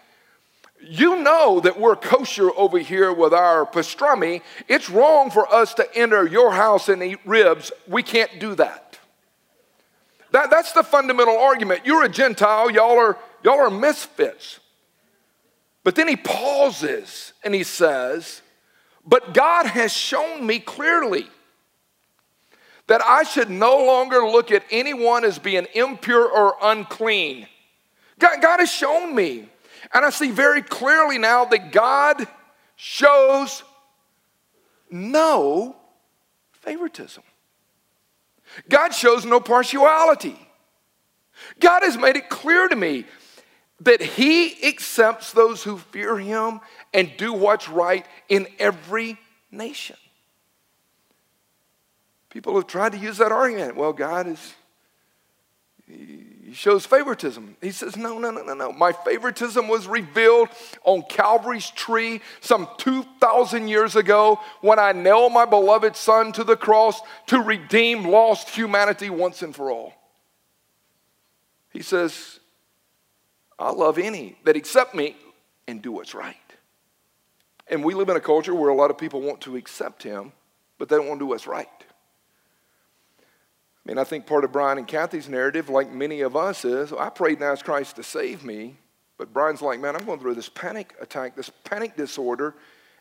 You 0.80 1.22
know 1.22 1.60
that 1.60 1.78
we're 1.78 1.96
kosher 1.96 2.50
over 2.56 2.78
here 2.78 3.12
with 3.12 3.34
our 3.34 3.66
pastrami. 3.66 4.42
It's 4.66 4.88
wrong 4.88 5.30
for 5.30 5.52
us 5.52 5.74
to 5.74 5.96
enter 5.96 6.26
your 6.26 6.52
house 6.52 6.88
and 6.88 7.02
eat 7.02 7.18
ribs. 7.24 7.70
We 7.86 8.02
can't 8.02 8.40
do 8.40 8.54
that. 8.54 8.98
that 10.32 10.50
that's 10.50 10.72
the 10.72 10.82
fundamental 10.82 11.38
argument. 11.38 11.82
You're 11.84 12.04
a 12.04 12.08
Gentile, 12.08 12.70
y'all 12.70 12.98
are, 12.98 13.18
y'all 13.44 13.60
are 13.60 13.70
misfits. 13.70 14.60
But 15.82 15.94
then 15.94 16.08
he 16.08 16.16
pauses 16.16 17.32
and 17.42 17.54
he 17.54 17.62
says, 17.62 18.40
But 19.06 19.34
God 19.34 19.66
has 19.66 19.92
shown 19.92 20.46
me 20.46 20.58
clearly 20.58 21.26
that 22.90 23.06
I 23.06 23.22
should 23.22 23.48
no 23.48 23.84
longer 23.84 24.26
look 24.26 24.50
at 24.50 24.64
anyone 24.68 25.24
as 25.24 25.38
being 25.38 25.68
impure 25.74 26.28
or 26.28 26.56
unclean. 26.60 27.46
God, 28.18 28.42
God 28.42 28.58
has 28.58 28.68
shown 28.68 29.14
me. 29.14 29.48
And 29.94 30.04
I 30.04 30.10
see 30.10 30.32
very 30.32 30.60
clearly 30.60 31.16
now 31.16 31.44
that 31.44 31.70
God 31.70 32.26
shows 32.74 33.62
no 34.90 35.76
favoritism. 36.50 37.22
God 38.68 38.92
shows 38.92 39.24
no 39.24 39.38
partiality. 39.38 40.36
God 41.60 41.84
has 41.84 41.96
made 41.96 42.16
it 42.16 42.28
clear 42.28 42.66
to 42.66 42.74
me 42.74 43.04
that 43.82 44.02
He 44.02 44.66
accepts 44.66 45.30
those 45.30 45.62
who 45.62 45.78
fear 45.78 46.18
Him 46.18 46.58
and 46.92 47.12
do 47.16 47.32
what's 47.32 47.68
right 47.68 48.04
in 48.28 48.48
every 48.58 49.16
nation. 49.52 49.96
People 52.30 52.54
have 52.54 52.66
tried 52.66 52.92
to 52.92 52.98
use 52.98 53.18
that 53.18 53.32
argument. 53.32 53.76
Well, 53.76 53.92
God 53.92 54.28
is, 54.28 54.54
He 55.86 56.52
shows 56.52 56.86
favoritism. 56.86 57.56
He 57.60 57.72
says, 57.72 57.96
no, 57.96 58.18
no, 58.18 58.30
no, 58.30 58.42
no, 58.42 58.54
no. 58.54 58.72
My 58.72 58.92
favoritism 58.92 59.68
was 59.68 59.86
revealed 59.86 60.48
on 60.84 61.02
Calvary's 61.08 61.70
tree 61.70 62.20
some 62.40 62.68
2,000 62.78 63.68
years 63.68 63.96
ago 63.96 64.40
when 64.60 64.78
I 64.78 64.92
nailed 64.92 65.32
my 65.32 65.44
beloved 65.44 65.96
Son 65.96 66.32
to 66.32 66.44
the 66.44 66.56
cross 66.56 67.00
to 67.26 67.40
redeem 67.40 68.04
lost 68.04 68.48
humanity 68.50 69.10
once 69.10 69.42
and 69.42 69.54
for 69.54 69.70
all. 69.70 69.92
He 71.70 71.82
says, 71.82 72.40
I 73.58 73.70
love 73.70 73.98
any 73.98 74.36
that 74.44 74.56
accept 74.56 74.94
me 74.94 75.16
and 75.66 75.82
do 75.82 75.92
what's 75.92 76.14
right. 76.14 76.36
And 77.68 77.84
we 77.84 77.94
live 77.94 78.08
in 78.08 78.16
a 78.16 78.20
culture 78.20 78.54
where 78.54 78.70
a 78.70 78.74
lot 78.74 78.90
of 78.90 78.98
people 78.98 79.20
want 79.20 79.40
to 79.42 79.56
accept 79.56 80.02
Him, 80.02 80.32
but 80.78 80.88
they 80.88 80.96
don't 80.96 81.06
want 81.06 81.20
to 81.20 81.24
do 81.24 81.28
what's 81.28 81.46
right. 81.46 81.68
Mean, 83.90 83.98
I 83.98 84.04
think 84.04 84.24
part 84.24 84.44
of 84.44 84.52
Brian 84.52 84.78
and 84.78 84.86
Cathy's 84.86 85.28
narrative, 85.28 85.68
like 85.68 85.90
many 85.90 86.20
of 86.20 86.36
us, 86.36 86.64
is 86.64 86.92
I 86.92 87.08
prayed 87.08 87.38
and 87.38 87.42
asked 87.42 87.64
Christ 87.64 87.96
to 87.96 88.04
save 88.04 88.44
me. 88.44 88.76
But 89.18 89.32
Brian's 89.32 89.62
like, 89.62 89.80
man, 89.80 89.96
I'm 89.96 90.06
going 90.06 90.20
through 90.20 90.36
this 90.36 90.48
panic 90.48 90.94
attack, 91.00 91.34
this 91.34 91.50
panic 91.64 91.96
disorder, 91.96 92.54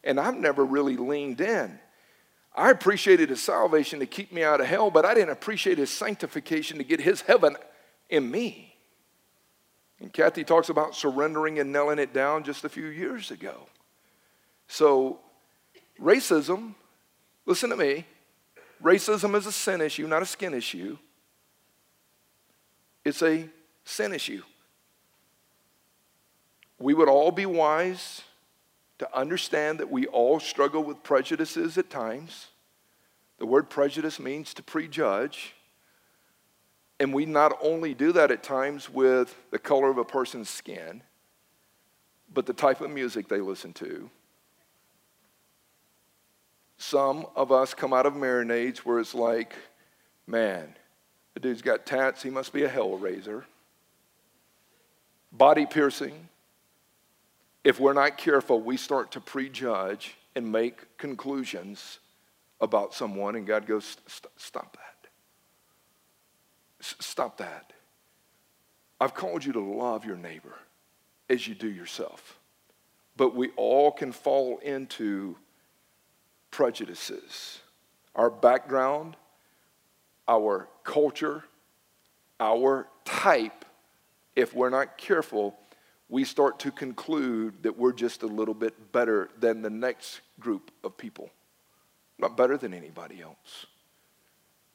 and 0.04 0.20
I've 0.20 0.36
never 0.36 0.66
really 0.66 0.98
leaned 0.98 1.42
in. 1.42 1.78
I 2.56 2.72
appreciated 2.72 3.30
his 3.30 3.40
salvation 3.40 4.00
to 4.00 4.08
keep 4.08 4.34
me 4.34 4.42
out 4.44 4.62
of 4.62 4.66
hell, 4.66 4.90
but 4.90 5.06
I 5.06 5.14
didn't 5.14 5.30
appreciate 5.30 5.78
his 5.78 5.92
sanctification 5.92 6.80
to 6.80 6.84
get 6.84 7.02
his 7.02 7.22
heaven 7.22 7.56
in 8.10 8.32
me. 8.32 8.76
And 10.00 10.12
Kathy 10.12 10.44
talks 10.44 10.70
about 10.70 10.96
surrendering 10.96 11.60
and 11.60 11.72
nailing 11.72 12.00
it 12.00 12.16
down 12.16 12.44
just 12.44 12.64
a 12.64 12.70
few 12.70 12.88
years 12.88 13.30
ago. 13.30 13.68
So, 14.68 15.20
racism, 16.02 16.74
listen 17.46 17.70
to 17.70 17.78
me, 17.78 18.08
Racism 18.84 19.36
is 19.36 19.46
a 19.46 19.52
sin 19.52 19.82
issue, 19.82 20.08
not 20.08 20.22
a 20.22 20.26
skin 20.26 20.54
issue. 20.54 20.98
It's 23.04 23.22
a 23.22 23.50
sin 23.84 24.14
issue. 24.14 24.44
We 26.80 26.94
would 26.94 27.10
all 27.10 27.32
be 27.32 27.46
wise 27.46 28.22
to 29.00 29.18
understand 29.18 29.80
that 29.80 29.90
we 29.90 30.08
all 30.08 30.40
struggle 30.40 30.84
with 30.84 31.04
prejudices 31.04 31.78
at 31.78 31.90
times. 31.90 32.48
The 33.38 33.46
word 33.46 33.70
prejudice 33.70 34.20
means 34.20 34.54
to 34.56 34.64
prejudge. 34.64 35.56
And 37.00 37.14
we 37.14 37.26
not 37.26 37.58
only 37.62 37.94
do 37.94 38.12
that 38.12 38.32
at 38.32 38.44
times 38.44 38.90
with 38.90 39.36
the 39.52 39.60
color 39.60 39.90
of 39.90 39.98
a 39.98 40.04
person's 40.04 40.50
skin, 40.50 41.02
but 42.34 42.46
the 42.46 42.54
type 42.54 42.82
of 42.82 42.92
music 42.92 43.28
they 43.28 43.40
listen 43.40 43.74
to, 43.74 44.10
some 46.80 47.28
of 47.36 47.52
us 47.52 47.74
come 47.74 47.92
out 47.92 48.06
of 48.06 48.14
marinades 48.14 48.80
where 48.80 49.00
it's 49.00 49.14
like, 49.14 49.54
man, 50.26 50.74
the 51.34 51.42
dude's 51.42 51.62
got 51.62 51.86
tats, 51.86 52.24
he 52.24 52.30
must 52.30 52.54
be 52.54 52.64
a 52.64 52.70
hell 52.70 52.98
raiser. 52.98 53.46
Body 55.30 55.66
piercing. 55.66 56.30
If 57.66 57.82
we're 57.82 57.94
not 57.94 58.18
careful, 58.18 58.62
we 58.62 58.78
start 58.78 59.12
to 59.12 59.20
prejudge 59.20 60.16
and 60.36 60.50
make 60.54 60.98
conclusions 60.98 62.00
about 62.62 62.94
someone, 62.94 63.36
and 63.36 63.46
God 63.46 63.68
goes, 63.68 63.98
Stop 64.38 64.78
that. 64.78 65.10
Stop 66.80 67.38
that. 67.38 67.74
I've 69.02 69.14
called 69.14 69.44
you 69.44 69.52
to 69.52 69.60
love 69.60 70.06
your 70.06 70.16
neighbor 70.16 70.56
as 71.30 71.46
you 71.46 71.56
do 71.56 71.70
yourself. 71.70 72.40
But 73.18 73.36
we 73.36 73.50
all 73.58 73.92
can 73.92 74.14
fall 74.14 74.60
into 74.60 75.36
prejudices, 76.52 77.60
our 78.16 78.30
background, 78.30 79.16
our 80.28 80.68
culture, 80.84 81.44
our 82.40 82.88
type, 83.06 83.66
if 84.36 84.54
we're 84.54 84.70
not 84.70 84.98
careful, 84.98 85.58
we 86.08 86.24
start 86.24 86.60
to 86.60 86.72
conclude 86.72 87.64
that 87.64 87.78
we're 87.78 87.94
just 87.94 88.24
a 88.24 88.28
little 88.28 88.54
bit 88.54 88.92
better 88.92 89.30
than 89.40 89.62
the 89.62 89.70
next 89.70 90.22
group 90.40 90.72
of 90.84 90.98
people. 90.98 91.30
Not 92.18 92.36
better 92.36 92.58
than 92.58 92.74
anybody 92.74 93.22
else. 93.22 93.66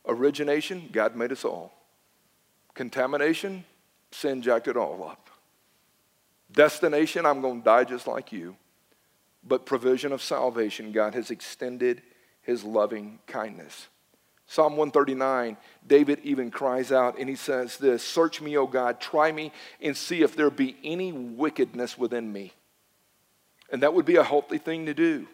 Origination, 0.07 0.89
God 0.93 1.17
made 1.17 1.33
us 1.33 1.45
all. 1.45 1.73
Contamination, 2.75 3.65
sin 4.11 4.43
jacked 4.43 4.69
it 4.69 4.77
all 4.77 5.03
up. 5.05 5.31
Destination, 6.53 7.27
I'm 7.27 7.41
going 7.41 7.61
to 7.61 7.65
die 7.65 7.85
just 7.85 8.07
like 8.07 8.33
you. 8.33 8.57
But 9.47 9.67
provision 9.67 10.13
of 10.13 10.23
salvation, 10.23 10.93
God 10.93 11.15
has 11.15 11.31
extended 11.31 12.03
his 12.43 12.65
loving 12.65 13.19
kindness. 13.27 13.89
Psalm 14.47 14.77
139, 14.77 15.57
David 15.87 16.21
even 16.23 16.51
cries 16.51 16.93
out 16.93 17.19
and 17.19 17.29
he 17.29 17.35
says 17.35 17.79
this 17.79 18.03
Search 18.03 18.41
me, 18.41 18.57
O 18.57 18.67
God, 18.67 19.01
try 19.01 19.33
me, 19.33 19.53
and 19.81 19.97
see 19.97 20.23
if 20.23 20.37
there 20.37 20.51
be 20.51 20.77
any 20.85 21.13
wickedness 21.13 21.97
within 21.97 22.33
me. 22.33 22.53
And 23.73 23.83
that 23.83 23.95
would 23.95 24.05
be 24.05 24.17
a 24.17 24.25
healthy 24.25 24.59
thing 24.59 24.87
to 24.87 24.95
do. 24.95 25.27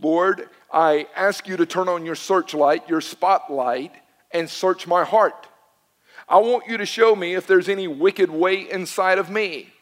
Lord, 0.00 0.48
I 0.72 1.08
ask 1.16 1.48
you 1.48 1.56
to 1.56 1.66
turn 1.66 1.88
on 1.88 2.06
your 2.06 2.14
searchlight, 2.14 2.88
your 2.88 3.00
spotlight, 3.00 3.92
and 4.30 4.48
search 4.48 4.86
my 4.86 5.04
heart. 5.04 5.48
I 6.28 6.38
want 6.38 6.68
you 6.68 6.76
to 6.76 6.86
show 6.86 7.16
me 7.16 7.34
if 7.34 7.46
there's 7.46 7.68
any 7.68 7.88
wicked 7.88 8.30
way 8.30 8.70
inside 8.70 9.18
of 9.18 9.30
me. 9.30 9.72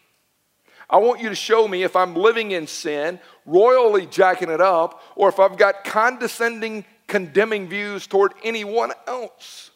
I 0.89 0.99
want 0.99 1.20
you 1.20 1.28
to 1.28 1.34
show 1.34 1.66
me 1.66 1.82
if 1.82 1.97
I'm 1.97 2.14
living 2.14 2.53
in 2.53 2.66
sin, 2.66 3.18
royally 3.45 4.07
jacking 4.07 4.51
it 4.51 4.61
up, 4.61 5.03
or 5.16 5.28
if 5.28 5.41
I've 5.41 5.59
got 5.59 5.84
condescending, 5.84 6.84
condemning 7.09 7.68
views 7.68 8.07
toward 8.07 8.34
anyone 8.45 8.93
else. 9.07 9.70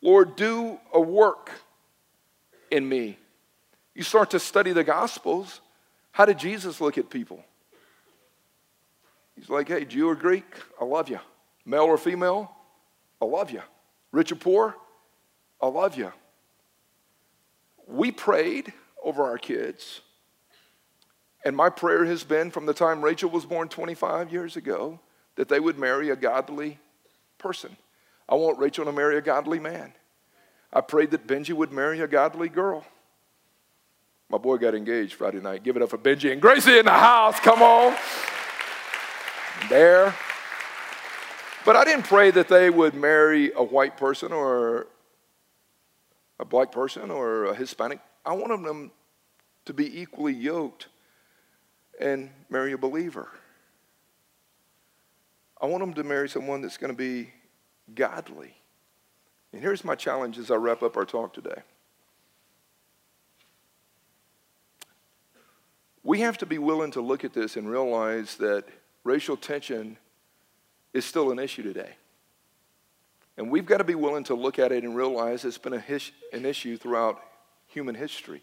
Lord, 0.00 0.36
do 0.36 0.80
a 0.94 1.00
work 1.00 1.50
in 2.70 2.88
me. 2.88 3.18
You 3.94 4.02
start 4.02 4.30
to 4.30 4.38
study 4.38 4.72
the 4.72 4.84
Gospels. 4.84 5.60
How 6.12 6.24
did 6.24 6.38
Jesus 6.38 6.80
look 6.80 6.96
at 6.96 7.10
people? 7.10 7.44
He's 9.36 9.50
like, 9.50 9.68
hey, 9.68 9.84
Jew 9.84 10.08
or 10.08 10.14
Greek, 10.14 10.44
I 10.80 10.84
love 10.84 11.08
you. 11.08 11.20
Male 11.66 11.82
or 11.82 11.98
female, 11.98 12.50
I 13.20 13.26
love 13.26 13.50
you. 13.50 13.62
Rich 14.12 14.32
or 14.32 14.36
poor, 14.36 14.76
I 15.60 15.66
love 15.66 15.96
you. 15.96 16.12
We 17.86 18.10
prayed 18.10 18.72
over 19.02 19.24
our 19.24 19.38
kids 19.38 20.00
and 21.44 21.56
my 21.56 21.70
prayer 21.70 22.04
has 22.04 22.24
been 22.24 22.50
from 22.50 22.66
the 22.66 22.74
time 22.74 23.02
Rachel 23.02 23.30
was 23.30 23.46
born 23.46 23.68
25 23.68 24.32
years 24.32 24.56
ago 24.56 25.00
that 25.36 25.48
they 25.48 25.60
would 25.60 25.78
marry 25.78 26.10
a 26.10 26.16
godly 26.16 26.78
person. 27.38 27.76
I 28.28 28.34
want 28.34 28.58
Rachel 28.58 28.84
to 28.84 28.92
marry 28.92 29.16
a 29.16 29.22
godly 29.22 29.58
man. 29.58 29.92
I 30.72 30.80
prayed 30.82 31.10
that 31.12 31.26
Benji 31.26 31.54
would 31.54 31.72
marry 31.72 32.00
a 32.00 32.06
godly 32.06 32.48
girl. 32.48 32.84
My 34.28 34.38
boy 34.38 34.58
got 34.58 34.74
engaged 34.74 35.14
Friday 35.14 35.40
night. 35.40 35.64
Give 35.64 35.76
it 35.76 35.82
up 35.82 35.90
for 35.90 35.98
Benji 35.98 36.30
and 36.30 36.40
Gracie 36.40 36.78
in 36.78 36.84
the 36.84 36.92
house. 36.92 37.40
Come 37.40 37.62
on. 37.62 37.96
There. 39.68 40.14
But 41.64 41.76
I 41.76 41.84
didn't 41.84 42.04
pray 42.04 42.30
that 42.30 42.48
they 42.48 42.70
would 42.70 42.94
marry 42.94 43.50
a 43.56 43.62
white 43.62 43.96
person 43.96 44.32
or 44.32 44.86
a 46.38 46.44
black 46.44 46.70
person 46.70 47.10
or 47.10 47.46
a 47.46 47.54
Hispanic. 47.54 47.98
I 48.24 48.34
wanted 48.34 48.64
them 48.64 48.92
to 49.64 49.74
be 49.74 50.00
equally 50.00 50.32
yoked 50.32 50.88
and 52.00 52.30
marry 52.48 52.72
a 52.72 52.78
believer. 52.78 53.28
I 55.60 55.66
want 55.66 55.82
them 55.82 55.94
to 55.94 56.02
marry 56.02 56.28
someone 56.28 56.62
that's 56.62 56.78
going 56.78 56.92
to 56.92 56.96
be 56.96 57.30
godly. 57.94 58.54
And 59.52 59.60
here's 59.60 59.84
my 59.84 59.94
challenge 59.94 60.38
as 60.38 60.50
I 60.50 60.54
wrap 60.54 60.82
up 60.82 60.96
our 60.96 61.04
talk 61.04 61.34
today. 61.34 61.62
We 66.02 66.20
have 66.20 66.38
to 66.38 66.46
be 66.46 66.56
willing 66.56 66.92
to 66.92 67.02
look 67.02 67.24
at 67.24 67.34
this 67.34 67.56
and 67.56 67.68
realize 67.68 68.36
that 68.36 68.64
racial 69.04 69.36
tension 69.36 69.98
is 70.94 71.04
still 71.04 71.30
an 71.30 71.38
issue 71.38 71.62
today. 71.62 71.90
And 73.36 73.50
we've 73.50 73.66
got 73.66 73.78
to 73.78 73.84
be 73.84 73.94
willing 73.94 74.24
to 74.24 74.34
look 74.34 74.58
at 74.58 74.72
it 74.72 74.82
and 74.82 74.96
realize 74.96 75.44
it's 75.44 75.58
been 75.58 75.78
his, 75.78 76.10
an 76.32 76.46
issue 76.46 76.78
throughout 76.78 77.20
human 77.66 77.94
history. 77.94 78.42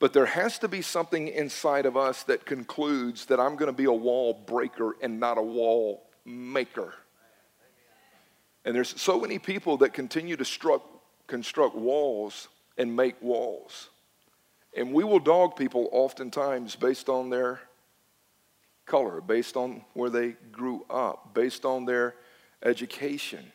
But 0.00 0.14
there 0.14 0.26
has 0.26 0.58
to 0.60 0.68
be 0.68 0.80
something 0.80 1.28
inside 1.28 1.84
of 1.84 1.94
us 1.94 2.22
that 2.24 2.46
concludes 2.46 3.26
that 3.26 3.38
I'm 3.38 3.54
going 3.54 3.70
to 3.70 3.76
be 3.76 3.84
a 3.84 3.92
wall 3.92 4.32
breaker 4.32 4.96
and 5.02 5.20
not 5.20 5.36
a 5.36 5.42
wall 5.42 6.08
maker. 6.24 6.94
And 8.64 8.74
there's 8.74 8.98
so 8.98 9.20
many 9.20 9.38
people 9.38 9.76
that 9.78 9.92
continue 9.92 10.36
to 10.36 10.44
struck, 10.44 10.82
construct 11.26 11.76
walls 11.76 12.48
and 12.78 12.96
make 12.96 13.20
walls. 13.20 13.90
And 14.74 14.94
we 14.94 15.04
will 15.04 15.18
dog 15.18 15.54
people 15.54 15.90
oftentimes 15.92 16.76
based 16.76 17.10
on 17.10 17.28
their 17.28 17.60
color, 18.86 19.20
based 19.20 19.54
on 19.54 19.84
where 19.92 20.10
they 20.10 20.34
grew 20.50 20.86
up, 20.88 21.34
based 21.34 21.66
on 21.66 21.84
their 21.84 22.14
education. 22.62 23.52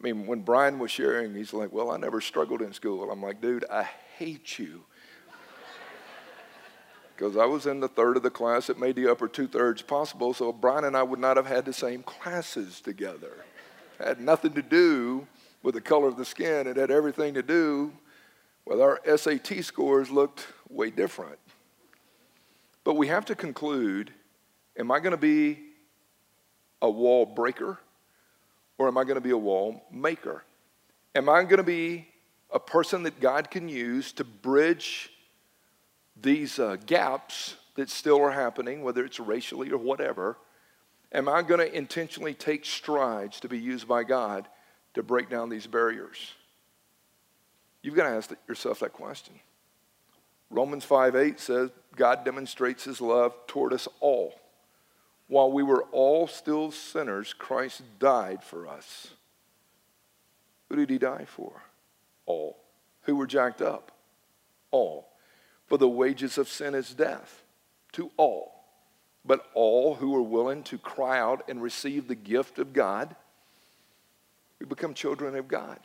I 0.00 0.04
mean, 0.04 0.26
when 0.26 0.42
Brian 0.42 0.78
was 0.78 0.92
sharing, 0.92 1.34
he's 1.34 1.52
like, 1.52 1.72
Well, 1.72 1.90
I 1.90 1.96
never 1.96 2.20
struggled 2.20 2.62
in 2.62 2.72
school. 2.72 3.10
I'm 3.10 3.22
like, 3.22 3.40
Dude, 3.40 3.64
I 3.68 3.82
hate 4.16 4.60
you 4.60 4.84
because 7.18 7.36
I 7.36 7.46
was 7.46 7.66
in 7.66 7.80
the 7.80 7.88
third 7.88 8.16
of 8.16 8.22
the 8.22 8.30
class 8.30 8.68
that 8.68 8.78
made 8.78 8.94
the 8.94 9.10
upper 9.10 9.26
two 9.26 9.48
thirds 9.48 9.82
possible. 9.82 10.32
So 10.32 10.52
Brian 10.52 10.84
and 10.84 10.96
I 10.96 11.02
would 11.02 11.18
not 11.18 11.36
have 11.36 11.46
had 11.46 11.64
the 11.64 11.72
same 11.72 12.04
classes 12.04 12.80
together. 12.80 13.32
It 13.98 14.06
had 14.06 14.20
nothing 14.20 14.52
to 14.52 14.62
do 14.62 15.26
with 15.64 15.74
the 15.74 15.80
color 15.80 16.06
of 16.06 16.16
the 16.16 16.24
skin. 16.24 16.68
It 16.68 16.76
had 16.76 16.92
everything 16.92 17.34
to 17.34 17.42
do 17.42 17.92
with 18.64 18.80
our 18.80 19.00
SAT 19.04 19.64
scores 19.64 20.12
looked 20.12 20.46
way 20.70 20.90
different. 20.90 21.40
But 22.84 22.94
we 22.94 23.08
have 23.08 23.24
to 23.26 23.34
conclude 23.34 24.12
am 24.78 24.92
I 24.92 25.00
going 25.00 25.10
to 25.10 25.16
be 25.16 25.58
a 26.80 26.88
wall 26.88 27.26
breaker 27.26 27.80
or 28.78 28.86
am 28.86 28.96
I 28.96 29.02
going 29.02 29.16
to 29.16 29.20
be 29.20 29.30
a 29.30 29.36
wall 29.36 29.82
maker? 29.90 30.44
Am 31.16 31.28
I 31.28 31.42
going 31.42 31.56
to 31.56 31.64
be 31.64 32.06
a 32.52 32.60
person 32.60 33.02
that 33.02 33.18
God 33.18 33.50
can 33.50 33.68
use 33.68 34.12
to 34.12 34.24
bridge 34.24 35.10
these 36.20 36.58
uh, 36.58 36.76
gaps 36.86 37.56
that 37.74 37.88
still 37.88 38.20
are 38.20 38.30
happening, 38.30 38.82
whether 38.82 39.04
it's 39.04 39.20
racially 39.20 39.70
or 39.70 39.78
whatever, 39.78 40.36
am 41.12 41.28
I 41.28 41.42
going 41.42 41.60
to 41.60 41.76
intentionally 41.76 42.34
take 42.34 42.64
strides 42.64 43.40
to 43.40 43.48
be 43.48 43.58
used 43.58 43.86
by 43.86 44.04
God 44.04 44.48
to 44.94 45.02
break 45.02 45.30
down 45.30 45.48
these 45.48 45.66
barriers? 45.66 46.34
You've 47.82 47.94
got 47.94 48.08
to 48.08 48.16
ask 48.16 48.32
yourself 48.48 48.80
that 48.80 48.92
question. 48.92 49.34
Romans 50.50 50.84
5 50.84 51.14
8 51.14 51.40
says, 51.40 51.70
God 51.94 52.24
demonstrates 52.24 52.84
his 52.84 53.00
love 53.00 53.34
toward 53.46 53.72
us 53.72 53.86
all. 54.00 54.34
While 55.26 55.52
we 55.52 55.62
were 55.62 55.84
all 55.92 56.26
still 56.26 56.70
sinners, 56.70 57.34
Christ 57.34 57.82
died 57.98 58.42
for 58.42 58.66
us. 58.66 59.08
Who 60.68 60.76
did 60.76 60.90
he 60.90 60.98
die 60.98 61.26
for? 61.26 61.62
All. 62.24 62.58
Who 63.02 63.16
were 63.16 63.26
jacked 63.26 63.60
up? 63.60 63.92
All. 64.70 65.08
For 65.68 65.78
the 65.78 65.88
wages 65.88 66.38
of 66.38 66.48
sin 66.48 66.74
is 66.74 66.94
death 66.94 67.42
to 67.92 68.10
all. 68.16 68.64
But 69.24 69.46
all 69.54 69.94
who 69.94 70.16
are 70.16 70.22
willing 70.22 70.62
to 70.64 70.78
cry 70.78 71.18
out 71.18 71.48
and 71.48 71.62
receive 71.62 72.08
the 72.08 72.14
gift 72.14 72.58
of 72.58 72.72
God, 72.72 73.14
we 74.58 74.66
become 74.66 74.94
children 74.94 75.36
of 75.36 75.46
God. 75.46 75.78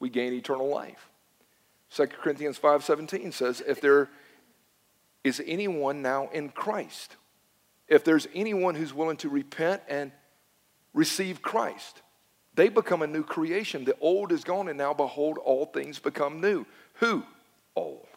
We 0.00 0.10
gain 0.10 0.32
eternal 0.32 0.68
life. 0.68 1.08
2 1.90 2.06
Corinthians 2.06 2.58
5:17 2.58 3.32
says, 3.32 3.62
if 3.66 3.80
there 3.80 4.10
is 5.22 5.42
anyone 5.46 6.02
now 6.02 6.28
in 6.32 6.48
Christ, 6.48 7.16
if 7.88 8.04
there's 8.04 8.26
anyone 8.34 8.74
who's 8.74 8.94
willing 8.94 9.18
to 9.18 9.28
repent 9.28 9.82
and 9.88 10.10
receive 10.94 11.42
Christ, 11.42 12.02
they 12.54 12.68
become 12.68 13.02
a 13.02 13.06
new 13.06 13.22
creation. 13.22 13.84
The 13.84 13.96
old 14.00 14.32
is 14.32 14.44
gone, 14.44 14.68
and 14.68 14.78
now 14.78 14.94
behold, 14.94 15.38
all 15.38 15.66
things 15.66 15.98
become 15.98 16.40
new. 16.40 16.66
Who? 16.94 17.24
All 17.74 18.08